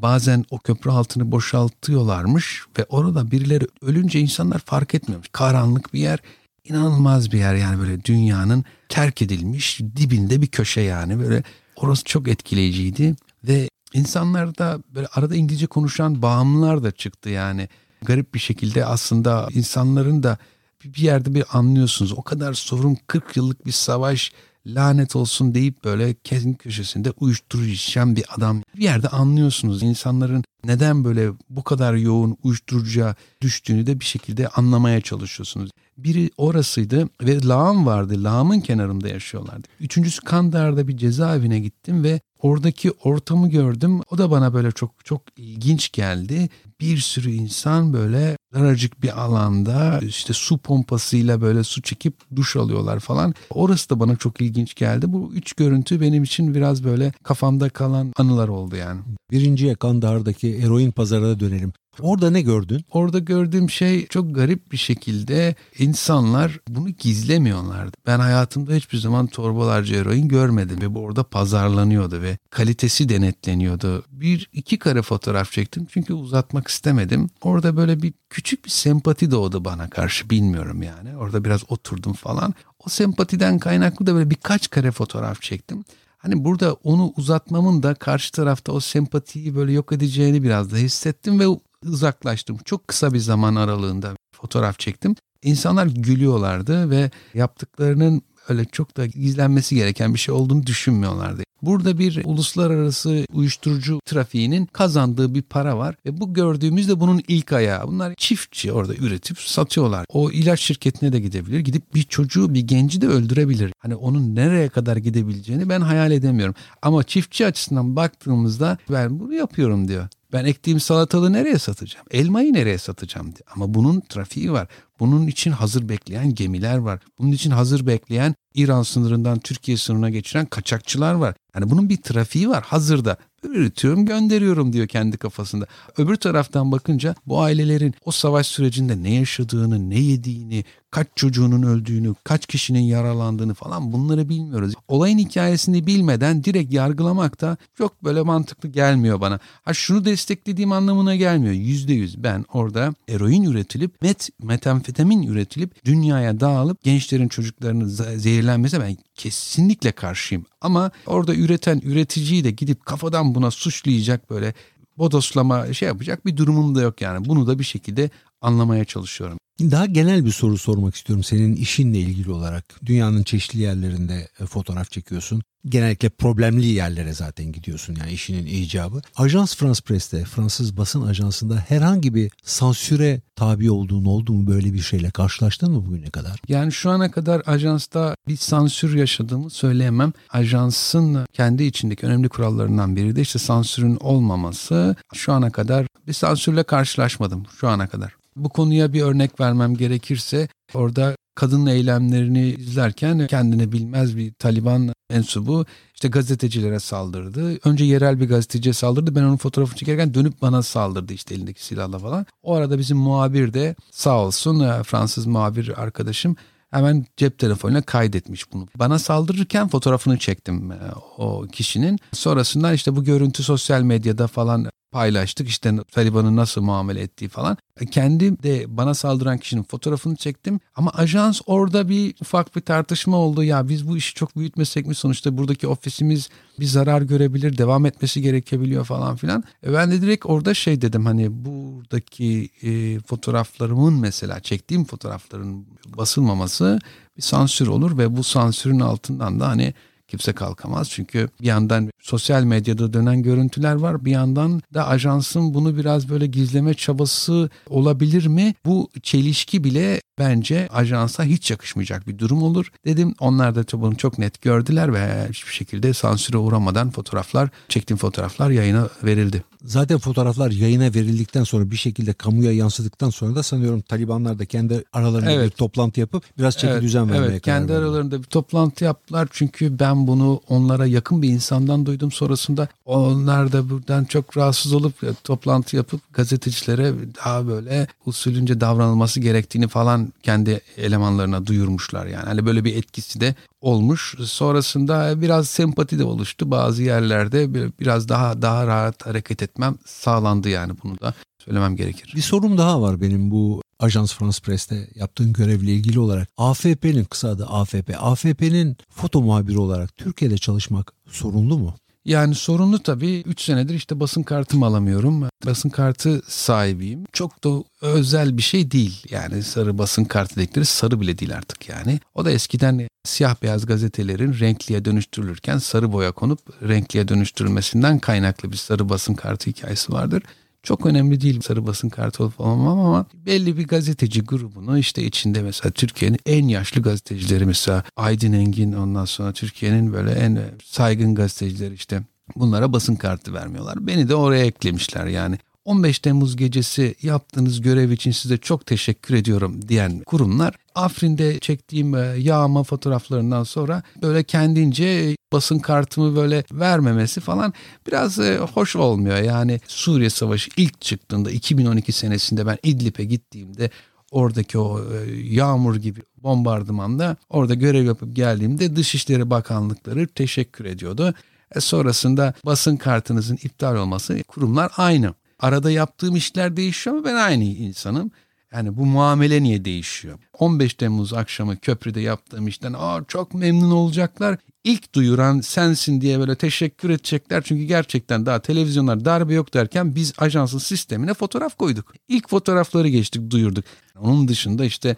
bazen 0.01 0.45
o 0.49 0.59
köprü 0.59 0.91
altını 0.91 1.31
boşaltıyorlarmış 1.31 2.63
ve 2.79 2.85
orada 2.89 3.31
birileri 3.31 3.67
ölünce 3.81 4.19
insanlar 4.19 4.59
fark 4.59 4.95
etmiyormuş. 4.95 5.27
Karanlık 5.31 5.93
bir 5.93 5.99
yer, 5.99 6.19
inanılmaz 6.63 7.31
bir 7.31 7.37
yer 7.37 7.55
yani 7.55 7.79
böyle 7.79 8.03
dünyanın 8.03 8.65
terk 8.89 9.21
edilmiş 9.21 9.79
dibinde 9.95 10.41
bir 10.41 10.47
köşe 10.47 10.81
yani. 10.81 11.19
Böyle 11.19 11.43
orası 11.75 12.03
çok 12.03 12.27
etkileyiciydi 12.27 13.15
ve 13.43 13.69
insanlarda 13.93 14.79
böyle 14.95 15.07
arada 15.07 15.35
İngilizce 15.35 15.67
konuşan 15.67 16.21
bağımlılar 16.21 16.83
da 16.83 16.91
çıktı 16.91 17.29
yani. 17.29 17.69
Garip 18.01 18.33
bir 18.33 18.39
şekilde 18.39 18.85
aslında 18.85 19.47
insanların 19.51 20.23
da 20.23 20.37
bir 20.85 21.01
yerde 21.01 21.33
bir 21.33 21.43
anlıyorsunuz. 21.51 22.13
O 22.13 22.21
kadar 22.21 22.53
sorun 22.53 22.97
40 23.07 23.37
yıllık 23.37 23.65
bir 23.65 23.71
savaş 23.71 24.31
lanet 24.67 25.15
olsun 25.15 25.53
deyip 25.55 25.83
böyle 25.83 26.15
kesin 26.23 26.53
köşesinde 26.53 27.11
uyuşturucu 27.11 27.69
içen 27.69 28.15
bir 28.15 28.25
adam. 28.29 28.61
Bir 28.77 28.83
yerde 28.83 29.07
anlıyorsunuz 29.07 29.83
insanların 29.83 30.43
neden 30.65 31.03
böyle 31.03 31.31
bu 31.49 31.63
kadar 31.63 31.93
yoğun 31.93 32.37
uyuşturucuya 32.43 33.15
düştüğünü 33.41 33.87
de 33.87 33.99
bir 33.99 34.05
şekilde 34.05 34.47
anlamaya 34.47 35.01
çalışıyorsunuz. 35.01 35.69
Biri 35.97 36.29
orasıydı 36.37 37.09
ve 37.21 37.47
lağım 37.47 37.85
vardı. 37.85 38.23
Lağımın 38.23 38.59
kenarında 38.59 39.07
yaşıyorlardı. 39.07 39.67
Üçüncüsü 39.79 40.21
Kandar'da 40.21 40.87
bir 40.87 40.97
cezaevine 40.97 41.59
gittim 41.59 42.03
ve 42.03 42.19
oradaki 42.41 42.91
ortamı 42.91 43.49
gördüm. 43.49 44.01
O 44.11 44.17
da 44.17 44.31
bana 44.31 44.53
böyle 44.53 44.71
çok 44.71 45.05
çok 45.05 45.21
ilginç 45.37 45.91
geldi. 45.91 46.49
Bir 46.81 46.97
sürü 46.97 47.31
insan 47.31 47.93
böyle 47.93 48.37
daracık 48.53 49.01
bir 49.01 49.21
alanda 49.21 49.99
işte 49.99 50.33
su 50.33 50.57
pompasıyla 50.57 51.41
böyle 51.41 51.63
su 51.63 51.81
çekip 51.81 52.13
duş 52.35 52.55
alıyorlar 52.55 52.99
falan. 52.99 53.33
Orası 53.49 53.89
da 53.89 53.99
bana 53.99 54.15
çok 54.15 54.41
ilginç 54.41 54.75
geldi. 54.75 55.05
Bu 55.13 55.31
üç 55.33 55.53
görüntü 55.53 56.01
benim 56.01 56.23
için 56.23 56.55
biraz 56.55 56.83
böyle 56.83 57.11
kafamda 57.23 57.69
kalan 57.69 58.13
anılar 58.17 58.47
oldu 58.47 58.75
yani. 58.75 59.01
Birinciye 59.31 59.75
Kandahar'daki 59.75 60.55
eroin 60.55 60.91
pazarına 60.91 61.39
dönelim. 61.39 61.73
Orada 62.01 62.31
ne 62.31 62.41
gördün? 62.41 62.85
Orada 62.91 63.19
gördüğüm 63.19 63.69
şey 63.69 64.07
çok 64.07 64.35
garip 64.35 64.71
bir 64.71 64.77
şekilde 64.77 65.55
insanlar 65.79 66.59
bunu 66.67 66.89
gizlemiyorlardı. 66.89 67.97
Ben 68.05 68.19
hayatımda 68.19 68.73
hiçbir 68.73 68.97
zaman 68.97 69.27
torbalarca 69.27 69.97
eroin 69.97 70.27
görmedim 70.27 70.81
ve 70.81 70.95
bu 70.95 70.99
orada 70.99 71.23
pazarlanıyordu 71.23 72.21
ve 72.21 72.37
kalitesi 72.49 73.09
denetleniyordu. 73.09 74.03
Bir 74.11 74.49
iki 74.53 74.79
kare 74.79 75.01
fotoğraf 75.01 75.51
çektim 75.51 75.87
çünkü 75.89 76.13
uzatmak 76.13 76.67
istemedim. 76.67 77.29
Orada 77.41 77.77
böyle 77.77 78.01
bir 78.01 78.13
küçük 78.29 78.65
bir 78.65 78.69
sempati 78.69 79.31
doğdu 79.31 79.65
bana 79.65 79.89
karşı 79.89 80.29
bilmiyorum 80.29 80.83
yani. 80.83 81.17
Orada 81.17 81.45
biraz 81.45 81.61
oturdum 81.67 82.13
falan. 82.13 82.53
O 82.85 82.89
sempatiden 82.89 83.59
kaynaklı 83.59 84.07
da 84.07 84.13
böyle 84.15 84.29
birkaç 84.29 84.69
kare 84.69 84.91
fotoğraf 84.91 85.41
çektim. 85.41 85.83
Hani 86.17 86.43
burada 86.43 86.73
onu 86.73 87.13
uzatmamın 87.17 87.83
da 87.83 87.93
karşı 87.93 88.31
tarafta 88.31 88.71
o 88.71 88.79
sempatiyi 88.79 89.55
böyle 89.55 89.71
yok 89.71 89.91
edeceğini 89.91 90.43
biraz 90.43 90.71
da 90.71 90.77
hissettim 90.77 91.39
ve 91.39 91.47
uzaklaştım. 91.85 92.57
Çok 92.65 92.87
kısa 92.87 93.13
bir 93.13 93.19
zaman 93.19 93.55
aralığında 93.55 94.15
fotoğraf 94.35 94.79
çektim. 94.79 95.15
İnsanlar 95.43 95.87
gülüyorlardı 95.87 96.89
ve 96.89 97.11
yaptıklarının 97.33 98.21
öyle 98.49 98.65
çok 98.65 98.97
da 98.97 99.05
gizlenmesi 99.05 99.75
gereken 99.75 100.13
bir 100.13 100.19
şey 100.19 100.35
olduğunu 100.35 100.65
düşünmüyorlardı. 100.65 101.43
Burada 101.61 101.99
bir 101.99 102.25
uluslararası 102.25 103.25
uyuşturucu 103.33 103.99
trafiğinin 104.05 104.65
kazandığı 104.65 105.35
bir 105.35 105.41
para 105.41 105.77
var 105.77 105.95
ve 106.05 106.21
bu 106.21 106.33
gördüğümüz 106.33 106.89
de 106.89 106.99
bunun 106.99 107.21
ilk 107.27 107.53
ayağı. 107.53 107.87
Bunlar 107.87 108.13
çiftçi 108.17 108.71
orada 108.71 108.95
üretip 108.95 109.39
satıyorlar. 109.39 110.05
O 110.09 110.31
ilaç 110.31 110.59
şirketine 110.59 111.13
de 111.13 111.19
gidebilir. 111.19 111.59
Gidip 111.59 111.95
bir 111.95 112.03
çocuğu, 112.03 112.53
bir 112.53 112.61
genci 112.61 113.01
de 113.01 113.07
öldürebilir. 113.07 113.71
Hani 113.79 113.95
onun 113.95 114.35
nereye 114.35 114.69
kadar 114.69 114.97
gidebileceğini 114.97 115.69
ben 115.69 115.81
hayal 115.81 116.11
edemiyorum. 116.11 116.55
Ama 116.81 117.03
çiftçi 117.03 117.45
açısından 117.45 117.95
baktığımızda 117.95 118.77
ben 118.89 119.19
bunu 119.19 119.33
yapıyorum 119.33 119.87
diyor. 119.87 120.07
Ben 120.33 120.45
ektiğim 120.45 120.79
salatalığı 120.79 121.33
nereye 121.33 121.59
satacağım? 121.59 122.05
Elmayı 122.11 122.53
nereye 122.53 122.77
satacağım? 122.77 123.27
Diye. 123.27 123.43
Ama 123.55 123.73
bunun 123.73 123.99
trafiği 123.99 124.51
var. 124.51 124.67
Bunun 124.99 125.27
için 125.27 125.51
hazır 125.51 125.89
bekleyen 125.89 126.35
gemiler 126.35 126.77
var. 126.77 126.99
Bunun 127.19 127.31
için 127.31 127.51
hazır 127.51 127.87
bekleyen 127.87 128.35
İran 128.53 128.83
sınırından 128.83 129.39
Türkiye 129.39 129.77
sınırına 129.77 130.09
geçiren 130.09 130.45
kaçakçılar 130.45 131.13
var. 131.13 131.35
Yani 131.57 131.71
bunun 131.71 131.89
bir 131.89 131.97
trafiği 131.97 132.49
var 132.49 132.63
hazırda. 132.63 133.17
Üretiyorum 133.43 134.05
gönderiyorum 134.05 134.73
diyor 134.73 134.87
kendi 134.87 135.17
kafasında. 135.17 135.65
Öbür 135.97 136.15
taraftan 136.15 136.71
bakınca 136.71 137.15
bu 137.25 137.41
ailelerin 137.41 137.93
o 138.05 138.11
savaş 138.11 138.47
sürecinde 138.47 139.03
ne 139.03 139.13
yaşadığını, 139.13 139.89
ne 139.89 139.99
yediğini, 139.99 140.65
kaç 140.91 141.07
çocuğunun 141.15 141.63
öldüğünü, 141.63 142.15
kaç 142.23 142.45
kişinin 142.45 142.79
yaralandığını 142.79 143.53
falan 143.53 143.91
bunları 143.93 144.29
bilmiyoruz. 144.29 144.73
Olayın 144.87 145.17
hikayesini 145.17 145.87
bilmeden 145.87 146.43
direkt 146.43 146.73
yargılamak 146.73 147.41
da 147.41 147.57
çok 147.77 148.03
böyle 148.03 148.21
mantıklı 148.21 148.69
gelmiyor 148.69 149.21
bana. 149.21 149.39
Ha 149.63 149.73
şunu 149.73 150.05
desteklediğim 150.05 150.71
anlamına 150.71 151.15
gelmiyor. 151.15 151.53
Yüzde 151.53 151.93
yüz 151.93 152.23
ben 152.23 152.45
orada 152.53 152.93
eroin 153.09 153.43
üretilip 153.43 154.01
met, 154.01 154.29
metamfetamin 154.43 155.23
üretilip 155.23 155.85
dünyaya 155.85 156.39
dağılıp 156.39 156.83
gençlerin 156.83 157.27
çocuklarının 157.27 157.87
zehirlenmesi 158.17 158.79
ben 158.79 158.97
kesinlikle 159.17 159.91
karşıyım. 159.91 160.45
Ama 160.61 160.91
orada 161.05 161.35
üreten 161.35 161.81
üreticiyi 161.83 162.43
de 162.43 162.51
gidip 162.51 162.85
kafadan 162.85 163.35
buna 163.35 163.51
suçlayacak 163.51 164.29
böyle 164.29 164.53
bodoslama 164.97 165.73
şey 165.73 165.87
yapacak 165.87 166.25
bir 166.25 166.37
durumum 166.37 166.75
da 166.75 166.81
yok 166.81 167.01
yani. 167.01 167.25
Bunu 167.29 167.47
da 167.47 167.59
bir 167.59 167.63
şekilde 167.63 168.09
anlamaya 168.41 168.85
çalışıyorum. 168.85 169.37
Daha 169.61 169.85
genel 169.85 170.25
bir 170.25 170.31
soru 170.31 170.57
sormak 170.57 170.95
istiyorum 170.95 171.23
senin 171.23 171.55
işinle 171.55 171.99
ilgili 171.99 172.31
olarak. 172.31 172.65
Dünyanın 172.85 173.23
çeşitli 173.23 173.59
yerlerinde 173.59 174.27
e, 174.39 174.45
fotoğraf 174.45 174.91
çekiyorsun. 174.91 175.43
Genellikle 175.65 176.09
problemli 176.09 176.65
yerlere 176.65 177.13
zaten 177.13 177.51
gidiyorsun 177.51 177.95
yani 177.99 178.11
işinin 178.11 178.45
icabı. 178.45 179.01
Ajans 179.15 179.55
France 179.55 179.81
Press'te, 179.85 180.25
Fransız 180.25 180.77
basın 180.77 181.01
ajansında 181.01 181.55
herhangi 181.55 182.15
bir 182.15 182.31
sansüre 182.43 183.21
tabi 183.35 183.71
olduğun 183.71 184.05
oldu 184.05 184.33
mu 184.33 184.47
böyle 184.47 184.73
bir 184.73 184.79
şeyle 184.79 185.11
karşılaştın 185.11 185.71
mı 185.71 185.85
bugüne 185.85 186.09
kadar? 186.09 186.39
Yani 186.47 186.71
şu 186.71 186.89
ana 186.89 187.11
kadar 187.11 187.41
ajansta 187.45 188.15
bir 188.27 188.37
sansür 188.37 188.95
yaşadığımı 188.95 189.49
söyleyemem. 189.49 190.13
Ajansın 190.29 191.25
kendi 191.33 191.63
içindeki 191.63 192.05
önemli 192.05 192.29
kurallarından 192.29 192.95
biri 192.95 193.15
de 193.15 193.21
işte 193.21 193.39
sansürün 193.39 193.95
olmaması. 193.95 194.95
Şu 195.13 195.33
ana 195.33 195.51
kadar 195.51 195.85
bir 196.07 196.13
sansürle 196.13 196.63
karşılaşmadım 196.63 197.45
şu 197.59 197.67
ana 197.67 197.87
kadar. 197.87 198.13
Bu 198.37 198.49
konuya 198.49 198.93
bir 198.93 199.01
örnek 199.01 199.39
vermem 199.47 199.75
gerekirse 199.75 200.47
orada 200.73 201.15
kadın 201.35 201.65
eylemlerini 201.65 202.47
izlerken 202.49 203.27
kendini 203.27 203.71
bilmez 203.71 204.17
bir 204.17 204.33
Taliban 204.33 204.93
mensubu 205.11 205.65
işte 205.93 206.07
gazetecilere 206.07 206.79
saldırdı. 206.79 207.59
Önce 207.65 207.85
yerel 207.85 208.19
bir 208.19 208.27
gazeteciye 208.29 208.73
saldırdı. 208.73 209.15
Ben 209.15 209.23
onun 209.23 209.37
fotoğrafını 209.37 209.77
çekerken 209.77 210.13
dönüp 210.13 210.41
bana 210.41 210.63
saldırdı 210.63 211.13
işte 211.13 211.35
elindeki 211.35 211.65
silahla 211.65 211.99
falan. 211.99 212.25
O 212.43 212.55
arada 212.55 212.79
bizim 212.79 212.97
muhabir 212.97 213.53
de 213.53 213.75
sağ 213.91 214.19
olsun 214.19 214.59
e, 214.59 214.83
Fransız 214.83 215.25
muhabir 215.25 215.81
arkadaşım 215.81 216.35
hemen 216.71 217.05
cep 217.17 217.39
telefonuyla 217.39 217.81
kaydetmiş 217.81 218.53
bunu. 218.53 218.67
Bana 218.75 218.99
saldırırken 218.99 219.67
fotoğrafını 219.67 220.17
çektim 220.17 220.71
e, 220.71 220.77
o 221.17 221.45
kişinin. 221.51 221.99
Sonrasında 222.13 222.73
işte 222.73 222.95
bu 222.95 223.03
görüntü 223.03 223.43
sosyal 223.43 223.81
medyada 223.81 224.27
falan 224.27 224.67
paylaştık. 224.91 225.49
İşte 225.49 225.73
Taliban'ın 225.91 226.35
nasıl 226.35 226.61
muamele 226.61 227.01
ettiği 227.01 227.29
falan. 227.29 227.57
E, 227.79 227.85
kendim 227.85 228.37
de 228.43 228.77
bana 228.77 228.93
saldıran 228.93 229.37
kişinin 229.37 229.63
fotoğrafını 229.63 230.15
çektim. 230.15 230.59
Ama 230.75 230.91
ajans 230.91 231.41
orada 231.45 231.89
bir 231.89 232.15
ufak 232.21 232.55
bir 232.55 232.61
tartışma 232.61 233.17
oldu. 233.17 233.43
Ya 233.43 233.69
biz 233.69 233.87
bu 233.87 233.97
işi 233.97 234.13
çok 234.13 234.35
büyütmesek 234.35 234.85
mi 234.87 234.95
sonuçta 234.95 235.37
buradaki 235.37 235.67
ofisimiz 235.67 236.29
bir 236.59 236.65
zarar 236.65 237.01
görebilir, 237.01 237.57
devam 237.57 237.85
etmesi 237.85 238.21
gerekebiliyor 238.21 238.85
falan 238.85 239.15
filan. 239.15 239.43
E 239.63 239.73
ben 239.73 239.91
de 239.91 240.01
direkt 240.01 240.25
orada 240.25 240.53
şey 240.53 240.81
dedim 240.81 241.05
hani 241.05 241.45
buradaki 241.91 242.49
e, 242.63 242.99
fotoğraflarımın 242.99 243.93
mesela 243.93 244.39
çektiğim 244.39 244.85
fotoğrafların 244.85 245.65
basılmaması 245.97 246.79
bir 247.17 247.21
sansür 247.21 247.67
olur 247.67 247.97
ve 247.97 248.17
bu 248.17 248.23
sansürün 248.23 248.79
altından 248.79 249.39
da 249.39 249.47
hani 249.47 249.73
kimse 250.07 250.33
kalkamaz. 250.33 250.89
Çünkü 250.89 251.29
bir 251.41 251.45
yandan 251.45 251.91
sosyal 252.01 252.43
medyada 252.43 252.93
dönen 252.93 253.23
görüntüler 253.23 253.75
var. 253.75 254.05
Bir 254.05 254.11
yandan 254.11 254.61
da 254.73 254.87
ajansın 254.87 255.53
bunu 255.53 255.77
biraz 255.77 256.09
böyle 256.09 256.27
gizleme 256.27 256.73
çabası 256.73 257.49
olabilir 257.69 258.27
mi? 258.27 258.55
Bu 258.65 258.89
çelişki 259.03 259.63
bile 259.63 260.01
bence 260.19 260.67
ajansa 260.71 261.23
hiç 261.23 261.51
yakışmayacak 261.51 262.07
bir 262.07 262.19
durum 262.19 262.43
olur 262.43 262.71
dedim. 262.85 263.15
Onlar 263.19 263.55
da 263.55 263.81
bunu 263.81 263.97
çok 263.97 264.19
net 264.19 264.41
gördüler 264.41 264.93
ve 264.93 265.27
hiçbir 265.29 265.53
şekilde 265.53 265.93
sansüre 265.93 266.37
uğramadan 266.37 266.91
fotoğraflar, 266.91 267.49
çektiğim 267.69 267.97
fotoğraflar 267.97 268.49
yayına 268.49 268.89
verildi. 269.03 269.43
Zaten 269.67 269.97
fotoğraflar 269.97 270.51
yayına 270.51 270.83
verildikten 270.83 271.43
sonra 271.43 271.71
bir 271.71 271.75
şekilde 271.75 272.13
kamuya 272.13 272.51
yansıdıktan 272.51 273.09
sonra 273.09 273.35
da 273.35 273.43
sanıyorum 273.43 273.81
Talibanlar 273.81 274.39
da 274.39 274.45
kendi 274.45 274.83
aralarında 274.93 275.31
evet. 275.31 275.45
bir 275.45 275.57
toplantı 275.57 275.99
yapıp 275.99 276.23
biraz 276.37 276.57
çeki 276.57 276.73
evet, 276.73 276.81
düzen 276.81 277.09
vermeye 277.09 277.31
evet, 277.31 277.41
karar 277.41 277.57
kendi 277.57 277.71
verdiler. 277.71 277.87
aralarında 277.87 278.19
bir 278.19 278.23
toplantı 278.23 278.83
yaptılar 278.83 279.27
çünkü 279.31 279.79
ben 279.79 280.07
bunu 280.07 280.41
onlara 280.49 280.85
yakın 280.85 281.21
bir 281.21 281.29
insandan 281.29 281.85
duydum 281.85 282.11
sonrasında 282.11 282.67
onlar 282.85 283.51
da 283.51 283.69
buradan 283.69 284.05
çok 284.05 284.37
rahatsız 284.37 284.73
olup 284.73 285.03
e, 285.03 285.07
toplantı 285.23 285.75
yapıp 285.75 286.13
gazetecilere 286.13 286.93
daha 287.25 287.47
böyle 287.47 287.87
usulünce 288.05 288.61
davranılması 288.61 289.19
gerektiğini 289.19 289.67
falan 289.67 290.13
kendi 290.23 290.61
elemanlarına 290.77 291.47
duyurmuşlar 291.47 292.05
yani. 292.05 292.25
Hani 292.25 292.45
böyle 292.45 292.63
bir 292.63 292.75
etkisi 292.75 293.21
de 293.21 293.35
olmuş. 293.61 294.15
Sonrasında 294.23 295.21
biraz 295.21 295.49
sempati 295.49 295.99
de 295.99 296.03
oluştu. 296.03 296.51
Bazı 296.51 296.83
yerlerde 296.83 297.53
biraz 297.79 298.09
daha 298.09 298.41
daha 298.41 298.67
rahat 298.67 299.05
hareket 299.05 299.41
etmem 299.57 299.77
sağlandı 299.85 300.49
yani 300.49 300.73
bunu 300.83 300.99
da 300.99 301.13
söylemem 301.45 301.75
gerekir. 301.75 302.13
Bir 302.15 302.21
sorum 302.21 302.57
daha 302.57 302.81
var 302.81 303.01
benim 303.01 303.31
bu 303.31 303.61
Ajans 303.79 304.13
France 304.13 304.39
Press'te 304.43 304.87
yaptığın 304.95 305.33
görevle 305.33 305.73
ilgili 305.73 305.99
olarak. 305.99 306.29
AFP'nin 306.37 307.03
kısa 307.03 307.29
adı 307.29 307.45
AFP. 307.45 307.95
AFP'nin 307.99 308.77
foto 308.89 309.21
muhabiri 309.21 309.59
olarak 309.59 309.97
Türkiye'de 309.97 310.37
çalışmak 310.37 310.93
sorunlu 311.09 311.57
mu? 311.57 311.75
Yani 312.07 312.35
sorunlu 312.35 312.79
tabii 312.79 313.23
3 313.25 313.41
senedir 313.41 313.75
işte 313.75 313.99
basın 313.99 314.23
kartımı 314.23 314.65
alamıyorum. 314.65 315.23
Basın 315.45 315.69
kartı 315.69 316.21
sahibiyim. 316.27 317.03
Çok 317.13 317.43
da 317.43 317.63
özel 317.81 318.37
bir 318.37 318.41
şey 318.41 318.71
değil. 318.71 319.03
Yani 319.09 319.43
sarı 319.43 319.77
basın 319.77 320.05
kartı 320.05 320.35
dedikleri 320.35 320.65
sarı 320.65 321.01
bile 321.01 321.17
değil 321.17 321.35
artık 321.35 321.69
yani. 321.69 321.99
O 322.15 322.25
da 322.25 322.31
eskiden 322.31 322.87
siyah 323.05 323.35
beyaz 323.41 323.65
gazetelerin 323.65 324.39
renkliye 324.39 324.85
dönüştürülürken 324.85 325.57
sarı 325.57 325.91
boya 325.91 326.11
konup 326.11 326.39
renkliye 326.67 327.07
dönüştürülmesinden 327.07 327.99
kaynaklı 327.99 328.51
bir 328.51 328.57
sarı 328.57 328.89
basın 328.89 329.13
kartı 329.13 329.49
hikayesi 329.49 329.93
vardır. 329.93 330.23
Çok 330.67 330.85
önemli 330.85 331.21
değil 331.21 331.41
sarı 331.41 331.67
basın 331.67 331.89
kartı 331.89 332.23
olmamam 332.23 332.79
ama 332.79 333.05
belli 333.25 333.57
bir 333.57 333.67
gazeteci 333.67 334.21
grubunu 334.21 334.77
işte 334.77 335.03
içinde 335.03 335.41
mesela 335.41 335.71
Türkiye'nin 335.71 336.19
en 336.25 336.47
yaşlı 336.47 336.81
gazetecileri 336.81 337.45
mesela 337.45 337.83
Aydın 337.95 338.33
Engin 338.33 338.73
ondan 338.73 339.05
sonra 339.05 339.33
Türkiye'nin 339.33 339.93
böyle 339.93 340.11
en 340.11 340.39
saygın 340.63 341.15
gazetecileri 341.15 341.73
işte 341.73 342.01
bunlara 342.35 342.73
basın 342.73 342.95
kartı 342.95 343.33
vermiyorlar. 343.33 343.87
Beni 343.87 344.09
de 344.09 344.15
oraya 344.15 344.45
eklemişler 344.45 345.05
yani. 345.05 345.37
15 345.67 345.99
Temmuz 345.99 346.35
gecesi 346.35 346.95
yaptığınız 347.01 347.61
görev 347.61 347.91
için 347.91 348.11
size 348.11 348.37
çok 348.37 348.65
teşekkür 348.65 349.15
ediyorum 349.15 349.67
diyen 349.67 349.99
kurumlar 349.99 350.55
Afrin'de 350.75 351.39
çektiğim 351.39 351.95
e, 351.95 351.99
yağma 352.17 352.63
fotoğraflarından 352.63 353.43
sonra 353.43 353.83
böyle 354.01 354.23
kendince 354.23 355.15
basın 355.33 355.59
kartımı 355.59 356.15
böyle 356.15 356.43
vermemesi 356.51 357.21
falan 357.21 357.53
biraz 357.87 358.19
e, 358.19 358.37
hoş 358.37 358.75
olmuyor. 358.75 359.17
Yani 359.17 359.61
Suriye 359.67 360.09
Savaşı 360.09 360.51
ilk 360.57 360.81
çıktığında 360.81 361.31
2012 361.31 361.91
senesinde 361.91 362.45
ben 362.45 362.57
İdlib'e 362.63 363.03
gittiğimde 363.03 363.69
oradaki 364.11 364.57
o 364.57 364.79
e, 364.79 365.15
yağmur 365.15 365.75
gibi 365.75 365.99
bombardımanda 366.17 367.17
orada 367.29 367.53
görev 367.53 367.85
yapıp 367.85 368.15
geldiğimde 368.15 368.75
Dışişleri 368.75 369.29
Bakanlıkları 369.29 370.07
teşekkür 370.07 370.65
ediyordu. 370.65 371.13
E 371.55 371.59
sonrasında 371.59 372.33
basın 372.45 372.77
kartınızın 372.77 373.39
iptal 373.43 373.75
olması 373.75 374.23
kurumlar 374.23 374.71
aynı. 374.77 375.13
Arada 375.39 375.71
yaptığım 375.71 376.15
işler 376.15 376.57
değişiyor 376.57 376.95
ama 376.95 377.05
ben 377.05 377.15
aynı 377.15 377.43
insanım. 377.43 378.11
Yani 378.51 378.77
bu 378.77 378.85
muamele 378.85 379.43
niye 379.43 379.65
değişiyor? 379.65 380.19
15 380.33 380.73
Temmuz 380.73 381.13
akşamı 381.13 381.57
köprüde 381.57 382.01
yaptığım 382.01 382.47
işten 382.47 382.75
Aa, 382.77 383.03
çok 383.07 383.33
memnun 383.33 383.71
olacaklar. 383.71 384.37
İlk 384.63 384.95
duyuran 384.95 385.41
sensin 385.41 386.01
diye 386.01 386.19
böyle 386.19 386.35
teşekkür 386.35 386.89
edecekler. 386.89 387.43
Çünkü 387.45 387.63
gerçekten 387.63 388.25
daha 388.25 388.39
televizyonlar 388.39 389.05
darbe 389.05 389.33
yok 389.33 389.53
derken 389.53 389.95
biz 389.95 390.13
ajansın 390.17 390.57
sistemine 390.57 391.13
fotoğraf 391.13 391.57
koyduk. 391.57 391.93
İlk 392.07 392.29
fotoğrafları 392.29 392.87
geçtik 392.87 393.31
duyurduk. 393.31 393.65
Onun 393.99 394.27
dışında 394.27 394.65
işte 394.65 394.95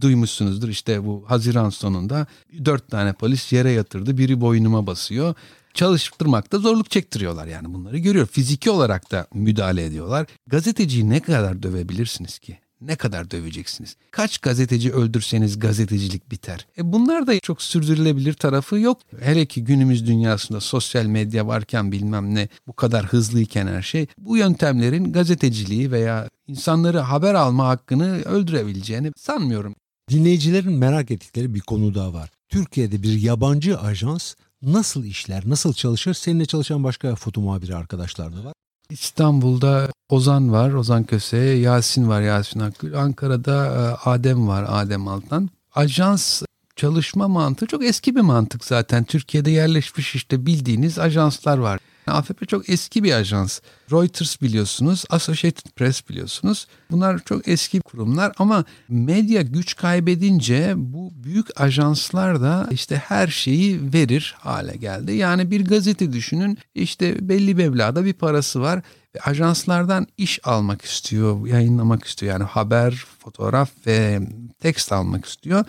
duymuşsunuzdur 0.00 0.68
işte 0.68 1.04
bu 1.04 1.24
Haziran 1.26 1.70
sonunda 1.70 2.26
dört 2.64 2.90
tane 2.90 3.12
polis 3.12 3.52
yere 3.52 3.70
yatırdı. 3.70 4.18
Biri 4.18 4.40
boynuma 4.40 4.86
basıyor 4.86 5.34
çalıştırmakta 5.74 6.58
zorluk 6.58 6.90
çektiriyorlar 6.90 7.46
yani 7.46 7.74
bunları 7.74 7.98
görüyor. 7.98 8.26
Fiziki 8.26 8.70
olarak 8.70 9.10
da 9.10 9.26
müdahale 9.34 9.84
ediyorlar. 9.84 10.26
Gazeteciyi 10.46 11.10
ne 11.10 11.20
kadar 11.20 11.62
dövebilirsiniz 11.62 12.38
ki? 12.38 12.58
ne 12.86 12.96
kadar 12.96 13.30
döveceksiniz? 13.30 13.96
Kaç 14.10 14.38
gazeteci 14.38 14.92
öldürseniz 14.92 15.58
gazetecilik 15.58 16.30
biter. 16.30 16.66
E 16.78 16.92
bunlar 16.92 17.26
da 17.26 17.40
çok 17.40 17.62
sürdürülebilir 17.62 18.32
tarafı 18.32 18.78
yok. 18.78 19.00
Hele 19.20 19.46
ki 19.46 19.64
günümüz 19.64 20.06
dünyasında 20.06 20.60
sosyal 20.60 21.06
medya 21.06 21.46
varken 21.46 21.92
bilmem 21.92 22.34
ne 22.34 22.48
bu 22.66 22.72
kadar 22.72 23.06
hızlıyken 23.06 23.66
her 23.66 23.82
şey 23.82 24.06
bu 24.18 24.36
yöntemlerin 24.36 25.12
gazeteciliği 25.12 25.90
veya 25.90 26.28
insanları 26.46 26.98
haber 26.98 27.34
alma 27.34 27.68
hakkını 27.68 28.22
öldürebileceğini 28.22 29.12
sanmıyorum. 29.16 29.74
Dinleyicilerin 30.10 30.72
merak 30.72 31.10
ettikleri 31.10 31.54
bir 31.54 31.60
konu 31.60 31.94
daha 31.94 32.12
var. 32.12 32.30
Türkiye'de 32.48 33.02
bir 33.02 33.20
yabancı 33.20 33.80
ajans 33.80 34.34
nasıl 34.66 35.04
işler, 35.04 35.42
nasıl 35.46 35.72
çalışır? 35.72 36.14
Seninle 36.14 36.46
çalışan 36.46 36.84
başka 36.84 37.14
foto 37.14 37.40
muhabiri 37.40 37.76
arkadaşlar 37.76 38.32
da 38.32 38.44
var. 38.44 38.52
İstanbul'da 38.90 39.90
Ozan 40.08 40.52
var, 40.52 40.72
Ozan 40.72 41.04
Köse, 41.04 41.36
Yasin 41.36 42.08
var, 42.08 42.22
Yasin 42.22 42.60
Akgül. 42.60 42.98
Ankara'da 42.98 43.66
e, 43.66 44.10
Adem 44.10 44.48
var, 44.48 44.64
Adem 44.68 45.08
Altan. 45.08 45.50
Ajans 45.74 46.42
çalışma 46.76 47.28
mantığı 47.28 47.66
çok 47.66 47.84
eski 47.84 48.16
bir 48.16 48.20
mantık 48.20 48.64
zaten. 48.64 49.04
Türkiye'de 49.04 49.50
yerleşmiş 49.50 50.14
işte 50.14 50.46
bildiğiniz 50.46 50.98
ajanslar 50.98 51.58
var. 51.58 51.80
AFP 52.06 52.48
çok 52.48 52.68
eski 52.68 53.04
bir 53.04 53.12
ajans. 53.12 53.60
Reuters 53.92 54.42
biliyorsunuz, 54.42 55.04
Associated 55.10 55.70
Press 55.76 56.08
biliyorsunuz. 56.08 56.66
Bunlar 56.90 57.18
çok 57.18 57.48
eski 57.48 57.80
kurumlar 57.80 58.32
ama 58.38 58.64
medya 58.88 59.42
güç 59.42 59.76
kaybedince 59.76 60.72
bu 60.76 61.12
büyük 61.14 61.60
ajanslar 61.60 62.40
da 62.40 62.68
işte 62.70 62.96
her 62.96 63.28
şeyi 63.28 63.92
verir 63.92 64.34
hale 64.38 64.76
geldi. 64.76 65.12
Yani 65.12 65.50
bir 65.50 65.64
gazete 65.64 66.12
düşünün 66.12 66.58
işte 66.74 67.28
belli 67.28 67.54
meblağda 67.54 68.04
bir 68.04 68.12
parası 68.12 68.60
var 68.60 68.82
ve 69.16 69.20
ajanslardan 69.20 70.06
iş 70.18 70.40
almak 70.44 70.82
istiyor, 70.82 71.46
yayınlamak 71.46 72.04
istiyor. 72.04 72.32
Yani 72.32 72.44
haber, 72.44 73.04
fotoğraf 73.18 73.70
ve 73.86 74.20
tekst 74.60 74.92
almak 74.92 75.24
istiyor. 75.24 75.64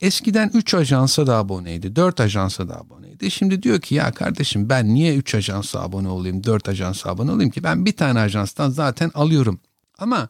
Eskiden 0.00 0.50
3 0.54 0.74
ajansa 0.74 1.26
da 1.26 1.36
aboneydi, 1.36 1.96
4 1.96 2.20
ajansa 2.20 2.68
da 2.68 2.80
aboneydi. 3.16 3.30
Şimdi 3.30 3.62
diyor 3.62 3.80
ki 3.80 3.94
ya 3.94 4.12
kardeşim 4.12 4.68
ben 4.68 4.94
niye 4.94 5.16
3 5.16 5.34
ajansa 5.34 5.80
abone 5.80 6.08
olayım, 6.08 6.44
4 6.44 6.68
ajansa 6.68 7.10
abone 7.10 7.30
olayım 7.30 7.50
ki? 7.50 7.62
Ben 7.62 7.84
bir 7.84 7.96
tane 7.96 8.20
ajanstan 8.20 8.70
zaten 8.70 9.10
alıyorum. 9.14 9.60
Ama 9.98 10.28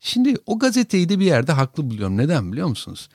şimdi 0.00 0.36
o 0.46 0.58
gazeteyi 0.58 1.08
de 1.08 1.18
bir 1.18 1.26
yerde 1.26 1.52
haklı 1.52 1.82
buluyorum. 1.90 2.16
Neden 2.16 2.52
biliyor 2.52 2.68
musunuz? 2.68 3.08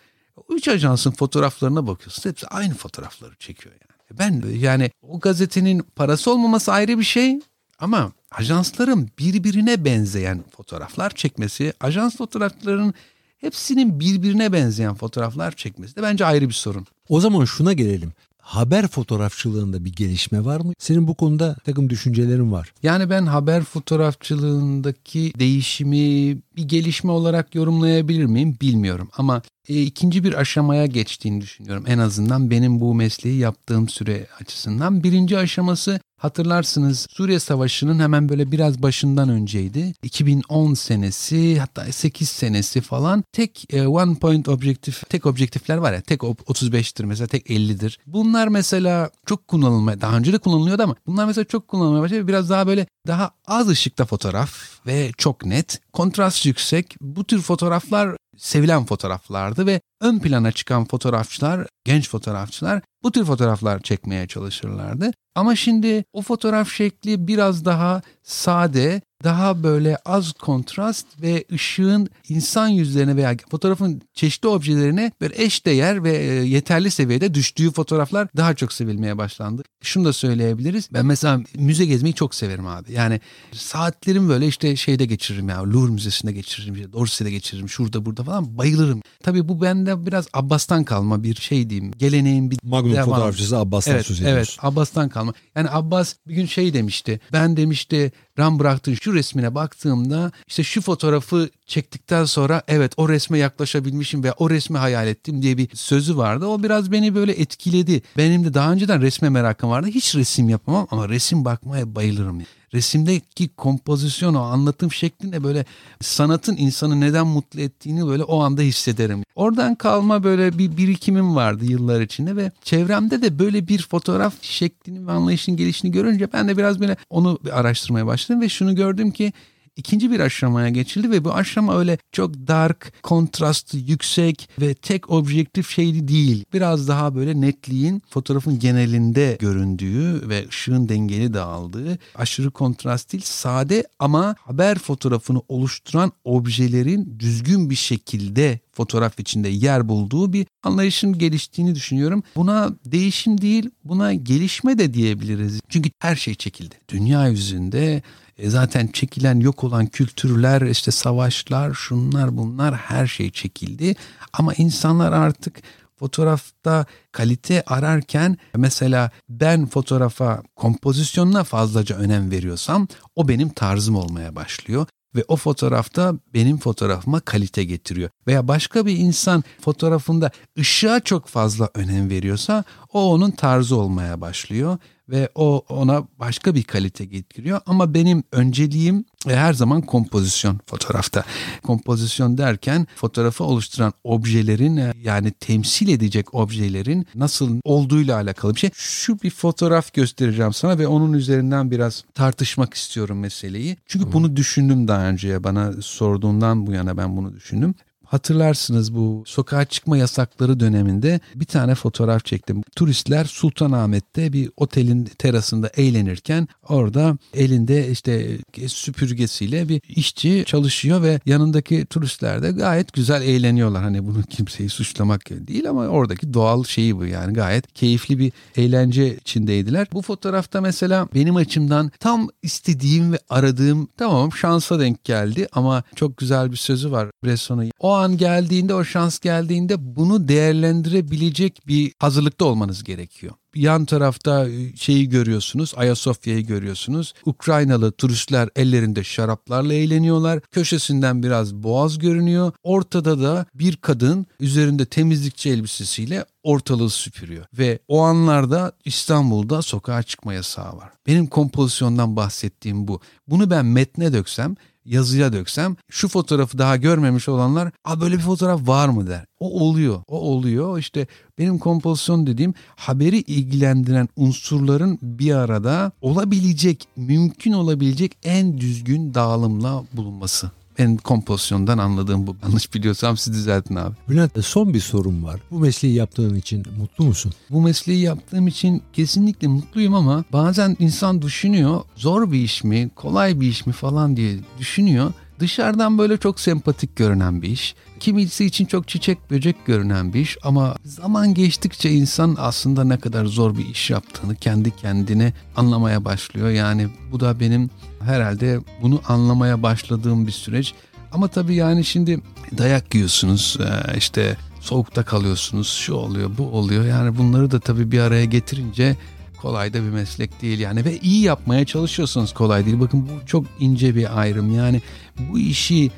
3 0.49 0.67
ajansın 0.67 1.11
fotoğraflarına 1.11 1.87
bakıyorsunuz. 1.87 2.25
Hepsi 2.25 2.47
aynı 2.47 2.73
fotoğrafları 2.73 3.35
çekiyor 3.39 3.75
yani. 3.75 3.87
Ben 4.19 4.43
yani 4.59 4.91
o 5.01 5.19
gazetenin 5.19 5.83
parası 5.95 6.31
olmaması 6.31 6.71
ayrı 6.71 6.97
bir 6.99 7.03
şey 7.03 7.39
ama 7.79 8.11
ajansların 8.31 9.09
birbirine 9.19 9.85
benzeyen 9.85 10.43
fotoğraflar 10.57 11.09
çekmesi, 11.09 11.73
ajans 11.79 12.17
fotoğraflarının 12.17 12.93
hepsinin 13.37 13.99
birbirine 13.99 14.53
benzeyen 14.53 14.95
fotoğraflar 14.95 15.51
çekmesi 15.51 15.95
de 15.95 16.03
bence 16.03 16.25
ayrı 16.25 16.49
bir 16.49 16.53
sorun. 16.53 16.87
O 17.09 17.19
zaman 17.19 17.45
şuna 17.45 17.73
gelelim. 17.73 18.13
Haber 18.47 18.87
fotoğrafçılığında 18.87 19.85
bir 19.85 19.93
gelişme 19.93 20.45
var 20.45 20.61
mı? 20.61 20.73
Senin 20.79 21.07
bu 21.07 21.15
konuda 21.15 21.55
takım 21.65 21.89
düşüncelerin 21.89 22.51
var. 22.51 22.73
Yani 22.83 23.09
ben 23.09 23.25
haber 23.25 23.63
fotoğrafçılığındaki 23.63 25.33
değişimi 25.39 26.37
bir 26.55 26.63
gelişme 26.63 27.11
olarak 27.11 27.55
yorumlayabilir 27.55 28.25
miyim 28.25 28.57
bilmiyorum. 28.61 29.09
Ama 29.17 29.41
e, 29.69 29.81
ikinci 29.81 30.23
bir 30.23 30.33
aşamaya 30.33 30.85
geçtiğini 30.85 31.41
düşünüyorum. 31.41 31.83
En 31.87 31.97
azından 31.97 32.51
benim 32.51 32.79
bu 32.79 32.95
mesleği 32.95 33.39
yaptığım 33.39 33.89
süre 33.89 34.27
açısından. 34.41 35.03
Birinci 35.03 35.37
aşaması 35.37 35.99
Hatırlarsınız 36.17 37.07
Suriye 37.09 37.39
Savaşı'nın 37.39 37.99
hemen 37.99 38.29
böyle 38.29 38.51
biraz 38.51 38.83
başından 38.83 39.29
önceydi. 39.29 39.93
2010 40.03 40.73
senesi 40.73 41.59
hatta 41.59 41.91
8 41.91 42.29
senesi 42.29 42.81
falan 42.81 43.23
tek 43.31 43.73
e, 43.73 43.87
one 43.87 44.15
point 44.15 44.47
objektif 44.47 45.09
tek 45.09 45.25
objektifler 45.25 45.77
var 45.77 45.93
ya 45.93 46.01
tek 46.01 46.21
35'tir 46.21 47.05
mesela 47.05 47.27
tek 47.27 47.49
50'dir. 47.49 47.99
Bunlar 48.05 48.47
mesela 48.47 49.09
çok 49.25 49.47
kullanılmaya 49.47 50.01
daha 50.01 50.17
önce 50.17 50.33
de 50.33 50.37
kullanılıyordu 50.37 50.83
ama 50.83 50.95
bunlar 51.07 51.25
mesela 51.25 51.45
çok 51.45 51.67
kullanılmaya 51.67 52.01
başladı. 52.01 52.27
Biraz 52.27 52.49
daha 52.49 52.67
böyle 52.67 52.87
daha 53.07 53.31
az 53.47 53.69
ışıkta 53.69 54.05
fotoğraf 54.05 54.51
ve 54.87 55.11
çok 55.17 55.45
net. 55.45 55.81
Kontrast 55.93 56.45
yüksek. 56.45 56.95
Bu 57.01 57.23
tür 57.23 57.41
fotoğraflar 57.41 58.17
sevilen 58.37 58.85
fotoğraflardı 58.85 59.65
ve 59.65 59.81
ön 60.01 60.19
plana 60.19 60.51
çıkan 60.51 60.85
fotoğrafçılar, 60.85 61.67
genç 61.85 62.09
fotoğrafçılar 62.09 62.81
bu 63.03 63.11
tür 63.11 63.25
fotoğraflar 63.25 63.79
çekmeye 63.79 64.27
çalışırlardı. 64.27 65.11
Ama 65.35 65.55
şimdi 65.55 66.03
o 66.13 66.21
fotoğraf 66.21 66.71
şekli 66.71 67.27
biraz 67.27 67.65
daha 67.65 68.01
sade, 68.23 69.01
daha 69.23 69.63
böyle 69.63 69.97
az 70.05 70.31
kontrast 70.31 71.07
ve 71.21 71.45
ışığın 71.53 72.09
insan 72.29 72.67
yüzlerine 72.67 73.15
veya 73.15 73.35
fotoğrafın 73.51 74.01
çeşitli 74.13 74.47
objelerine 74.47 75.11
böyle 75.21 75.43
eşdeğer 75.43 76.03
ve 76.03 76.17
e, 76.17 76.23
yeterli 76.25 76.91
seviyede 76.91 77.33
düştüğü 77.33 77.71
fotoğraflar 77.71 78.27
daha 78.37 78.55
çok 78.55 78.73
sevilmeye 78.73 79.17
başlandı. 79.17 79.63
Şunu 79.81 80.05
da 80.05 80.13
söyleyebiliriz. 80.13 80.89
Ben 80.93 81.05
mesela 81.05 81.41
müze 81.55 81.85
gezmeyi 81.85 82.15
çok 82.15 82.35
severim 82.35 82.67
abi. 82.67 82.91
Yani 82.91 83.21
saatlerim 83.51 84.29
böyle 84.29 84.47
işte 84.47 84.75
şeyde 84.75 85.05
geçiririm 85.05 85.49
ya. 85.49 85.63
Louvre 85.63 85.91
Müzesi'nde 85.91 86.31
geçiririm. 86.31 86.75
Işte 86.75 86.93
Dorsey'de 86.93 87.31
geçiririm. 87.31 87.69
Şurada 87.69 88.05
burada 88.05 88.23
falan 88.23 88.57
bayılırım. 88.57 89.01
Tabii 89.23 89.47
bu 89.47 89.61
bende 89.61 90.05
biraz 90.05 90.27
Abbas'tan 90.33 90.83
kalma 90.83 91.23
bir 91.23 91.35
şey 91.35 91.69
diyeyim. 91.69 91.91
Geleneğin 91.97 92.51
bir 92.51 92.57
Magnum 92.63 92.93
devam. 92.93 93.05
fotoğrafçısı 93.05 93.57
Abbas'tan 93.57 93.93
evet, 93.93 94.05
söz 94.05 94.21
ediyoruz. 94.21 94.37
Evet 94.37 94.57
Abbas'tan 94.61 95.09
kalma. 95.09 95.33
Yani 95.55 95.69
Abbas 95.69 96.15
bir 96.27 96.35
gün 96.35 96.45
şey 96.45 96.73
demişti. 96.73 97.19
Ben 97.33 97.57
demişti 97.57 98.11
Rembrandt'ın 98.39 98.93
şu 98.93 99.13
resmine 99.13 99.55
baktığımda 99.55 100.31
işte 100.47 100.63
şu 100.63 100.81
fotoğrafı 100.81 101.49
çektikten 101.67 102.25
sonra 102.25 102.61
evet 102.67 102.93
o 102.97 103.09
resme 103.09 103.37
yaklaşabilmişim 103.37 104.23
ve 104.23 104.31
o 104.31 104.49
resmi 104.49 104.77
hayal 104.77 105.07
ettim 105.07 105.41
diye 105.41 105.57
bir 105.57 105.69
sözü 105.73 106.17
vardı. 106.17 106.45
O 106.45 106.63
biraz 106.63 106.91
beni 106.91 107.15
böyle 107.15 107.31
etkiledi. 107.31 108.01
Benim 108.17 108.45
de 108.45 108.53
daha 108.53 108.71
önceden 108.71 109.01
resme 109.01 109.29
merakım 109.29 109.69
vardı. 109.69 109.87
Hiç 109.87 110.15
resim 110.15 110.49
yapamam 110.49 110.87
ama 110.91 111.09
resim 111.09 111.45
bakmaya 111.45 111.95
bayılırım. 111.95 112.41
Resimdeki 112.73 113.49
kompozisyon 113.49 114.33
o 114.33 114.41
anlatım 114.41 114.91
şeklinde 114.91 115.43
böyle 115.43 115.65
sanatın 116.01 116.57
insanı 116.57 117.01
neden 117.01 117.27
mutlu 117.27 117.61
ettiğini 117.61 118.07
böyle 118.07 118.23
o 118.23 118.39
anda 118.39 118.61
hissederim. 118.61 119.23
Oradan 119.35 119.75
kalma 119.75 120.23
böyle 120.23 120.57
bir 120.57 120.77
birikimim 120.77 121.35
vardı 121.35 121.65
yıllar 121.65 122.01
içinde 122.01 122.35
ve 122.35 122.51
çevremde 122.63 123.21
de 123.21 123.39
böyle 123.39 123.67
bir 123.67 123.81
fotoğraf 123.81 124.33
şeklini 124.41 125.07
ve 125.07 125.11
anlayışın 125.11 125.57
gelişini 125.57 125.91
görünce 125.91 126.33
ben 126.33 126.47
de 126.47 126.57
biraz 126.57 126.79
böyle 126.79 126.97
onu 127.09 127.39
araştırmaya 127.51 128.05
başladım 128.05 128.41
ve 128.41 128.49
şunu 128.49 128.75
gördüm 128.75 129.11
ki 129.11 129.33
ikinci 129.77 130.11
bir 130.11 130.19
aşamaya 130.19 130.69
geçildi 130.69 131.11
ve 131.11 131.23
bu 131.23 131.33
aşama 131.33 131.77
öyle 131.79 131.97
çok 132.11 132.33
dark, 132.33 132.93
kontrastı 133.03 133.77
yüksek 133.77 134.49
ve 134.61 134.73
tek 134.73 135.09
objektif 135.09 135.69
şeydi 135.69 136.07
değil. 136.07 136.45
Biraz 136.53 136.87
daha 136.87 137.15
böyle 137.15 137.41
netliğin 137.41 138.01
fotoğrafın 138.09 138.59
genelinde 138.59 139.37
göründüğü 139.39 140.29
ve 140.29 140.47
ışığın 140.47 140.89
dengeli 140.89 141.33
dağıldığı, 141.33 141.97
aşırı 142.15 142.51
kontrast 142.51 143.13
değil, 143.13 143.23
sade 143.25 143.87
ama 143.99 144.35
haber 144.39 144.79
fotoğrafını 144.79 145.41
oluşturan 145.47 146.11
objelerin 146.23 147.15
düzgün 147.19 147.69
bir 147.69 147.75
şekilde 147.75 148.59
fotoğraf 148.73 149.19
içinde 149.19 149.49
yer 149.49 149.89
bulduğu 149.89 150.33
bir 150.33 150.47
anlayışın 150.63 151.17
geliştiğini 151.17 151.75
düşünüyorum. 151.75 152.23
Buna 152.35 152.69
değişim 152.85 153.41
değil, 153.41 153.69
buna 153.83 154.13
gelişme 154.13 154.77
de 154.77 154.93
diyebiliriz. 154.93 155.59
Çünkü 155.69 155.89
her 155.99 156.15
şey 156.15 156.35
çekildi. 156.35 156.75
Dünya 156.89 157.27
yüzünde 157.27 158.01
e 158.37 158.49
zaten 158.49 158.87
çekilen 158.87 159.39
yok 159.39 159.63
olan 159.63 159.85
kültürler 159.85 160.61
işte 160.61 160.91
savaşlar 160.91 161.73
şunlar 161.73 162.37
bunlar 162.37 162.75
her 162.75 163.07
şey 163.07 163.31
çekildi. 163.31 163.95
Ama 164.33 164.53
insanlar 164.53 165.11
artık 165.11 165.61
fotoğrafta 165.99 166.85
kalite 167.11 167.63
ararken 167.67 168.37
mesela 168.55 169.11
ben 169.29 169.65
fotoğrafa 169.65 170.43
kompozisyonuna 170.55 171.43
fazlaca 171.43 171.95
önem 171.95 172.31
veriyorsam 172.31 172.87
o 173.15 173.27
benim 173.27 173.49
tarzım 173.49 173.95
olmaya 173.95 174.35
başlıyor 174.35 174.87
ve 175.15 175.23
o 175.27 175.35
fotoğrafta 175.35 176.13
benim 176.33 176.57
fotoğrafıma 176.57 177.19
kalite 177.19 177.63
getiriyor. 177.63 178.09
Veya 178.27 178.47
başka 178.47 178.85
bir 178.85 178.97
insan 178.97 179.43
fotoğrafında 179.61 180.31
ışığa 180.59 180.99
çok 180.99 181.27
fazla 181.27 181.69
önem 181.73 182.09
veriyorsa 182.09 182.63
o 182.93 183.13
onun 183.13 183.31
tarzı 183.31 183.75
olmaya 183.75 184.21
başlıyor 184.21 184.77
ve 185.09 185.29
o 185.35 185.65
ona 185.69 186.07
başka 186.19 186.55
bir 186.55 186.63
kalite 186.63 187.05
getiriyor. 187.05 187.61
Ama 187.65 187.93
benim 187.93 188.23
önceliğim 188.31 189.05
e, 189.27 189.35
her 189.35 189.53
zaman 189.53 189.81
kompozisyon 189.81 190.59
fotoğrafta. 190.65 191.23
Kompozisyon 191.63 192.37
derken 192.37 192.87
fotoğrafı 192.95 193.43
oluşturan 193.43 193.93
objelerin 194.03 194.77
e, 194.77 194.93
yani 195.03 195.31
temsil 195.31 195.87
edecek 195.87 196.35
objelerin 196.35 197.07
nasıl 197.15 197.57
olduğuyla 197.63 198.15
alakalı 198.15 198.55
bir 198.55 198.59
şey. 198.59 198.69
Şu 198.73 199.21
bir 199.21 199.29
fotoğraf 199.29 199.93
göstereceğim 199.93 200.53
sana 200.53 200.79
ve 200.79 200.87
onun 200.87 201.13
üzerinden 201.13 201.71
biraz 201.71 202.03
tartışmak 202.13 202.73
istiyorum 202.73 203.19
meseleyi. 203.19 203.77
Çünkü 203.85 204.13
bunu 204.13 204.35
düşündüm 204.35 204.87
daha 204.87 205.05
önce 205.05 205.43
bana 205.43 205.73
sorduğundan 205.81 206.67
bu 206.67 206.71
yana 206.71 206.97
ben 206.97 207.17
bunu 207.17 207.35
düşündüm. 207.35 207.75
Hatırlarsınız 208.07 208.95
bu 208.95 209.23
sokağa 209.25 209.65
çıkma 209.65 209.97
yasakları 209.97 210.59
döneminde 210.59 211.19
bir 211.35 211.45
tane 211.45 211.75
fotoğraf 211.75 212.25
çektim. 212.25 212.61
Turistler 212.75 213.25
Sultanahmet'te 213.25 214.33
bir 214.33 214.49
otelin 214.57 215.05
terasında 215.05 215.69
eğlenirken 215.77 216.47
orada 216.69 217.17
elinde 217.33 217.91
işte 217.91 218.37
süpürgesiyle 218.67 219.69
bir 219.69 219.81
işçi 219.89 220.43
çalışıyor 220.45 221.01
ve 221.01 221.19
yanındaki 221.25 221.85
turistler 221.85 222.43
de 222.43 222.51
gayet 222.51 222.93
güzel 222.93 223.21
eğleniyorlar. 223.21 223.83
Hani 223.83 224.07
bunu 224.07 224.23
kimseyi 224.23 224.69
suçlamak 224.69 225.29
değil 225.29 225.69
ama 225.69 225.87
oradaki 225.87 226.33
doğal 226.33 226.63
şeyi 226.63 226.97
bu 226.97 227.05
yani 227.05 227.33
gayet 227.33 227.73
keyifli 227.73 228.19
bir 228.19 228.31
eğlence 228.55 229.15
içindeydiler. 229.15 229.87
Bu 229.93 230.01
fotoğrafta 230.01 230.61
mesela 230.61 231.07
benim 231.15 231.35
açımdan 231.35 231.91
tam 231.99 232.29
istediğim 232.43 233.13
ve 233.13 233.19
aradığım 233.29 233.87
tamam 233.97 234.33
şansa 234.33 234.79
denk 234.79 235.03
geldi 235.03 235.47
ama 235.51 235.83
çok 235.95 236.17
güzel 236.17 236.51
bir 236.51 236.57
sözü 236.57 236.91
var 236.91 237.09
Bresson'un. 237.23 237.71
O 237.79 237.96
an 237.97 238.17
geldiğinde, 238.17 238.73
o 238.73 238.83
şans 238.83 239.19
geldiğinde 239.19 239.95
bunu 239.95 240.27
değerlendirebilecek 240.27 241.67
bir 241.67 241.93
hazırlıkta 241.99 242.45
olmanız 242.45 242.83
gerekiyor. 242.83 243.33
Yan 243.55 243.85
tarafta 243.85 244.49
e, 244.49 244.75
şeyi 244.75 245.09
görüyorsunuz, 245.09 245.73
Ayasofya'yı 245.77 246.45
görüyorsunuz. 246.45 247.13
Ukraynalı 247.25 247.91
turistler 247.91 248.49
ellerinde 248.55 249.03
şaraplarla 249.03 249.73
eğleniyorlar. 249.73 250.39
Köşesinden 250.39 251.23
biraz 251.23 251.55
boğaz 251.55 251.99
görünüyor. 251.99 252.51
Ortada 252.63 253.21
da 253.21 253.45
bir 253.53 253.75
kadın 253.75 254.25
üzerinde 254.39 254.85
temizlikçi 254.85 255.49
elbisesiyle 255.49 256.25
ortalığı 256.43 256.89
süpürüyor. 256.89 257.45
Ve 257.57 257.79
o 257.87 258.01
anlarda 258.01 258.71
İstanbul'da 258.85 259.61
sokağa 259.61 260.03
çıkma 260.03 260.33
yasağı 260.33 260.77
var. 260.77 260.89
Benim 261.07 261.27
kompozisyondan 261.27 262.15
bahsettiğim 262.15 262.87
bu. 262.87 263.01
Bunu 263.27 263.49
ben 263.49 263.65
metne 263.65 264.13
döksem 264.13 264.55
yazıya 264.87 265.33
döksem 265.33 265.75
şu 265.89 266.07
fotoğrafı 266.07 266.57
daha 266.57 266.77
görmemiş 266.77 267.29
olanlar 267.29 267.71
a 267.85 268.01
böyle 268.01 268.15
bir 268.15 268.21
fotoğraf 268.21 268.67
var 268.67 268.89
mı 268.89 269.07
der. 269.07 269.25
O 269.39 269.59
oluyor. 269.59 270.01
O 270.07 270.19
oluyor. 270.19 270.79
İşte 270.79 271.07
benim 271.39 271.57
kompozisyon 271.57 272.27
dediğim 272.27 272.53
haberi 272.75 273.17
ilgilendiren 273.17 274.09
unsurların 274.15 274.99
bir 275.01 275.33
arada 275.33 275.91
olabilecek, 276.01 276.87
mümkün 276.95 277.51
olabilecek 277.51 278.17
en 278.23 278.57
düzgün 278.57 279.13
dağılımla 279.13 279.83
bulunması. 279.93 280.51
Ben 280.79 280.97
kompozisyondan 280.97 281.77
anladığım 281.77 282.27
bu. 282.27 282.35
Yanlış 282.43 282.73
biliyorsam 282.73 283.17
siz 283.17 283.33
düzeltin 283.33 283.75
abi. 283.75 283.95
Bülent 284.09 284.45
son 284.45 284.73
bir 284.73 284.79
sorum 284.79 285.23
var. 285.23 285.39
Bu 285.51 285.59
mesleği 285.59 285.93
yaptığın 285.93 286.35
için 286.35 286.65
mutlu 286.77 287.05
musun? 287.05 287.33
Bu 287.49 287.61
mesleği 287.61 288.01
yaptığım 288.01 288.47
için 288.47 288.81
kesinlikle 288.93 289.47
mutluyum 289.47 289.93
ama 289.93 290.23
bazen 290.33 290.77
insan 290.79 291.21
düşünüyor 291.21 291.81
zor 291.95 292.31
bir 292.31 292.39
iş 292.39 292.63
mi, 292.63 292.89
kolay 292.95 293.39
bir 293.39 293.47
iş 293.47 293.65
mi 293.65 293.73
falan 293.73 294.17
diye 294.17 294.39
düşünüyor. 294.59 295.13
Dışarıdan 295.39 295.97
böyle 295.97 296.17
çok 296.17 296.39
sempatik 296.39 296.95
görünen 296.95 297.41
bir 297.41 297.49
iş. 297.49 297.75
Kimisi 297.99 298.45
için 298.45 298.65
çok 298.65 298.87
çiçek 298.87 299.31
böcek 299.31 299.65
görünen 299.65 300.13
bir 300.13 300.19
iş 300.19 300.37
ama 300.43 300.75
zaman 300.83 301.33
geçtikçe 301.33 301.91
insan 301.91 302.35
aslında 302.39 302.83
ne 302.83 302.99
kadar 302.99 303.25
zor 303.25 303.57
bir 303.57 303.65
iş 303.65 303.89
yaptığını 303.89 304.35
kendi 304.35 304.75
kendine 304.75 305.33
anlamaya 305.55 306.05
başlıyor. 306.05 306.49
Yani 306.49 306.87
bu 307.11 307.19
da 307.19 307.39
benim 307.39 307.69
herhalde 307.99 308.59
bunu 308.81 309.01
anlamaya 309.07 309.63
başladığım 309.63 310.27
bir 310.27 310.31
süreç. 310.31 310.73
Ama 311.11 311.27
tabii 311.27 311.55
yani 311.55 311.85
şimdi 311.85 312.19
dayak 312.57 312.95
yiyorsunuz 312.95 313.57
işte 313.97 314.37
soğukta 314.59 315.03
kalıyorsunuz 315.03 315.67
şu 315.67 315.93
oluyor 315.93 316.29
bu 316.37 316.43
oluyor 316.43 316.85
yani 316.85 317.17
bunları 317.17 317.51
da 317.51 317.59
tabii 317.59 317.91
bir 317.91 317.99
araya 317.99 318.25
getirince 318.25 318.95
kolay 319.41 319.73
da 319.73 319.77
bir 319.83 319.89
meslek 319.89 320.41
değil 320.41 320.59
yani 320.59 320.85
ve 320.85 320.97
iyi 320.97 321.21
yapmaya 321.21 321.65
çalışıyorsanız 321.65 322.33
kolay 322.33 322.65
değil. 322.65 322.79
Bakın 322.79 323.09
bu 323.09 323.25
çok 323.25 323.45
ince 323.59 323.95
bir 323.95 324.19
ayrım 324.19 324.55
yani 324.55 324.81
bu 325.19 325.39
işi 325.39 325.91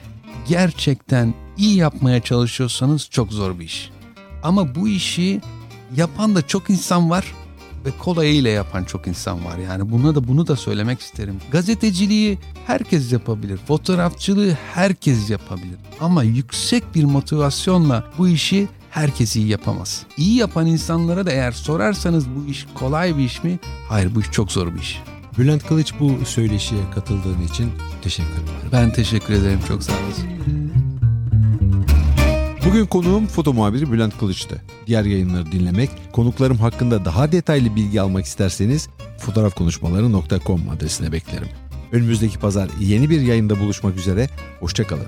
gerçekten 0.49 1.33
iyi 1.57 1.75
yapmaya 1.77 2.21
çalışıyorsanız 2.21 3.09
çok 3.09 3.31
zor 3.33 3.59
bir 3.59 3.65
iş. 3.65 3.89
Ama 4.43 4.75
bu 4.75 4.87
işi 4.87 5.41
yapan 5.95 6.35
da 6.35 6.47
çok 6.47 6.69
insan 6.69 7.09
var 7.09 7.25
ve 7.85 7.89
kolayıyla 7.99 8.49
yapan 8.49 8.83
çok 8.83 9.07
insan 9.07 9.45
var. 9.45 9.57
Yani 9.57 9.91
buna 9.91 10.15
da 10.15 10.27
bunu 10.27 10.47
da 10.47 10.55
söylemek 10.55 10.99
isterim. 10.99 11.35
Gazeteciliği 11.51 12.37
herkes 12.67 13.11
yapabilir. 13.11 13.57
Fotoğrafçılığı 13.67 14.57
herkes 14.73 15.29
yapabilir. 15.29 15.77
Ama 15.99 16.23
yüksek 16.23 16.95
bir 16.95 17.03
motivasyonla 17.03 18.03
bu 18.17 18.27
işi 18.27 18.67
herkes 18.89 19.35
iyi 19.35 19.47
yapamaz. 19.47 20.03
İyi 20.17 20.35
yapan 20.35 20.65
insanlara 20.65 21.25
da 21.25 21.31
eğer 21.31 21.51
sorarsanız 21.51 22.25
bu 22.29 22.51
iş 22.51 22.67
kolay 22.75 23.17
bir 23.17 23.23
iş 23.23 23.43
mi? 23.43 23.59
Hayır 23.89 24.15
bu 24.15 24.21
iş 24.21 24.31
çok 24.31 24.51
zor 24.51 24.75
bir 24.75 24.79
iş. 24.79 24.99
Bülent 25.37 25.67
Kılıç 25.67 25.93
bu 25.99 26.25
söyleşiye 26.25 26.81
katıldığın 26.95 27.41
için 27.41 27.71
teşekkür 28.01 28.33
ederim. 28.33 28.69
Ben 28.71 28.93
teşekkür 28.93 29.33
ederim 29.33 29.59
çok 29.67 29.83
sağ 29.83 29.93
olasın. 29.93 30.29
Bugün 32.65 32.85
konuğum 32.85 33.27
foto 33.27 33.53
muhabiri 33.53 33.91
Bülent 33.91 34.17
Kılıç'tı. 34.17 34.61
Diğer 34.87 35.03
yayınları 35.03 35.51
dinlemek, 35.51 35.89
konuklarım 36.13 36.57
hakkında 36.57 37.05
daha 37.05 37.31
detaylı 37.31 37.75
bilgi 37.75 38.01
almak 38.01 38.25
isterseniz 38.25 38.89
fotoğrafkonuşmaları.com 39.17 40.69
adresine 40.69 41.11
beklerim. 41.11 41.47
Önümüzdeki 41.91 42.39
pazar 42.39 42.69
yeni 42.79 43.09
bir 43.09 43.21
yayında 43.21 43.59
buluşmak 43.59 43.95
üzere. 43.95 44.29
Hoşçakalın. 44.59 45.07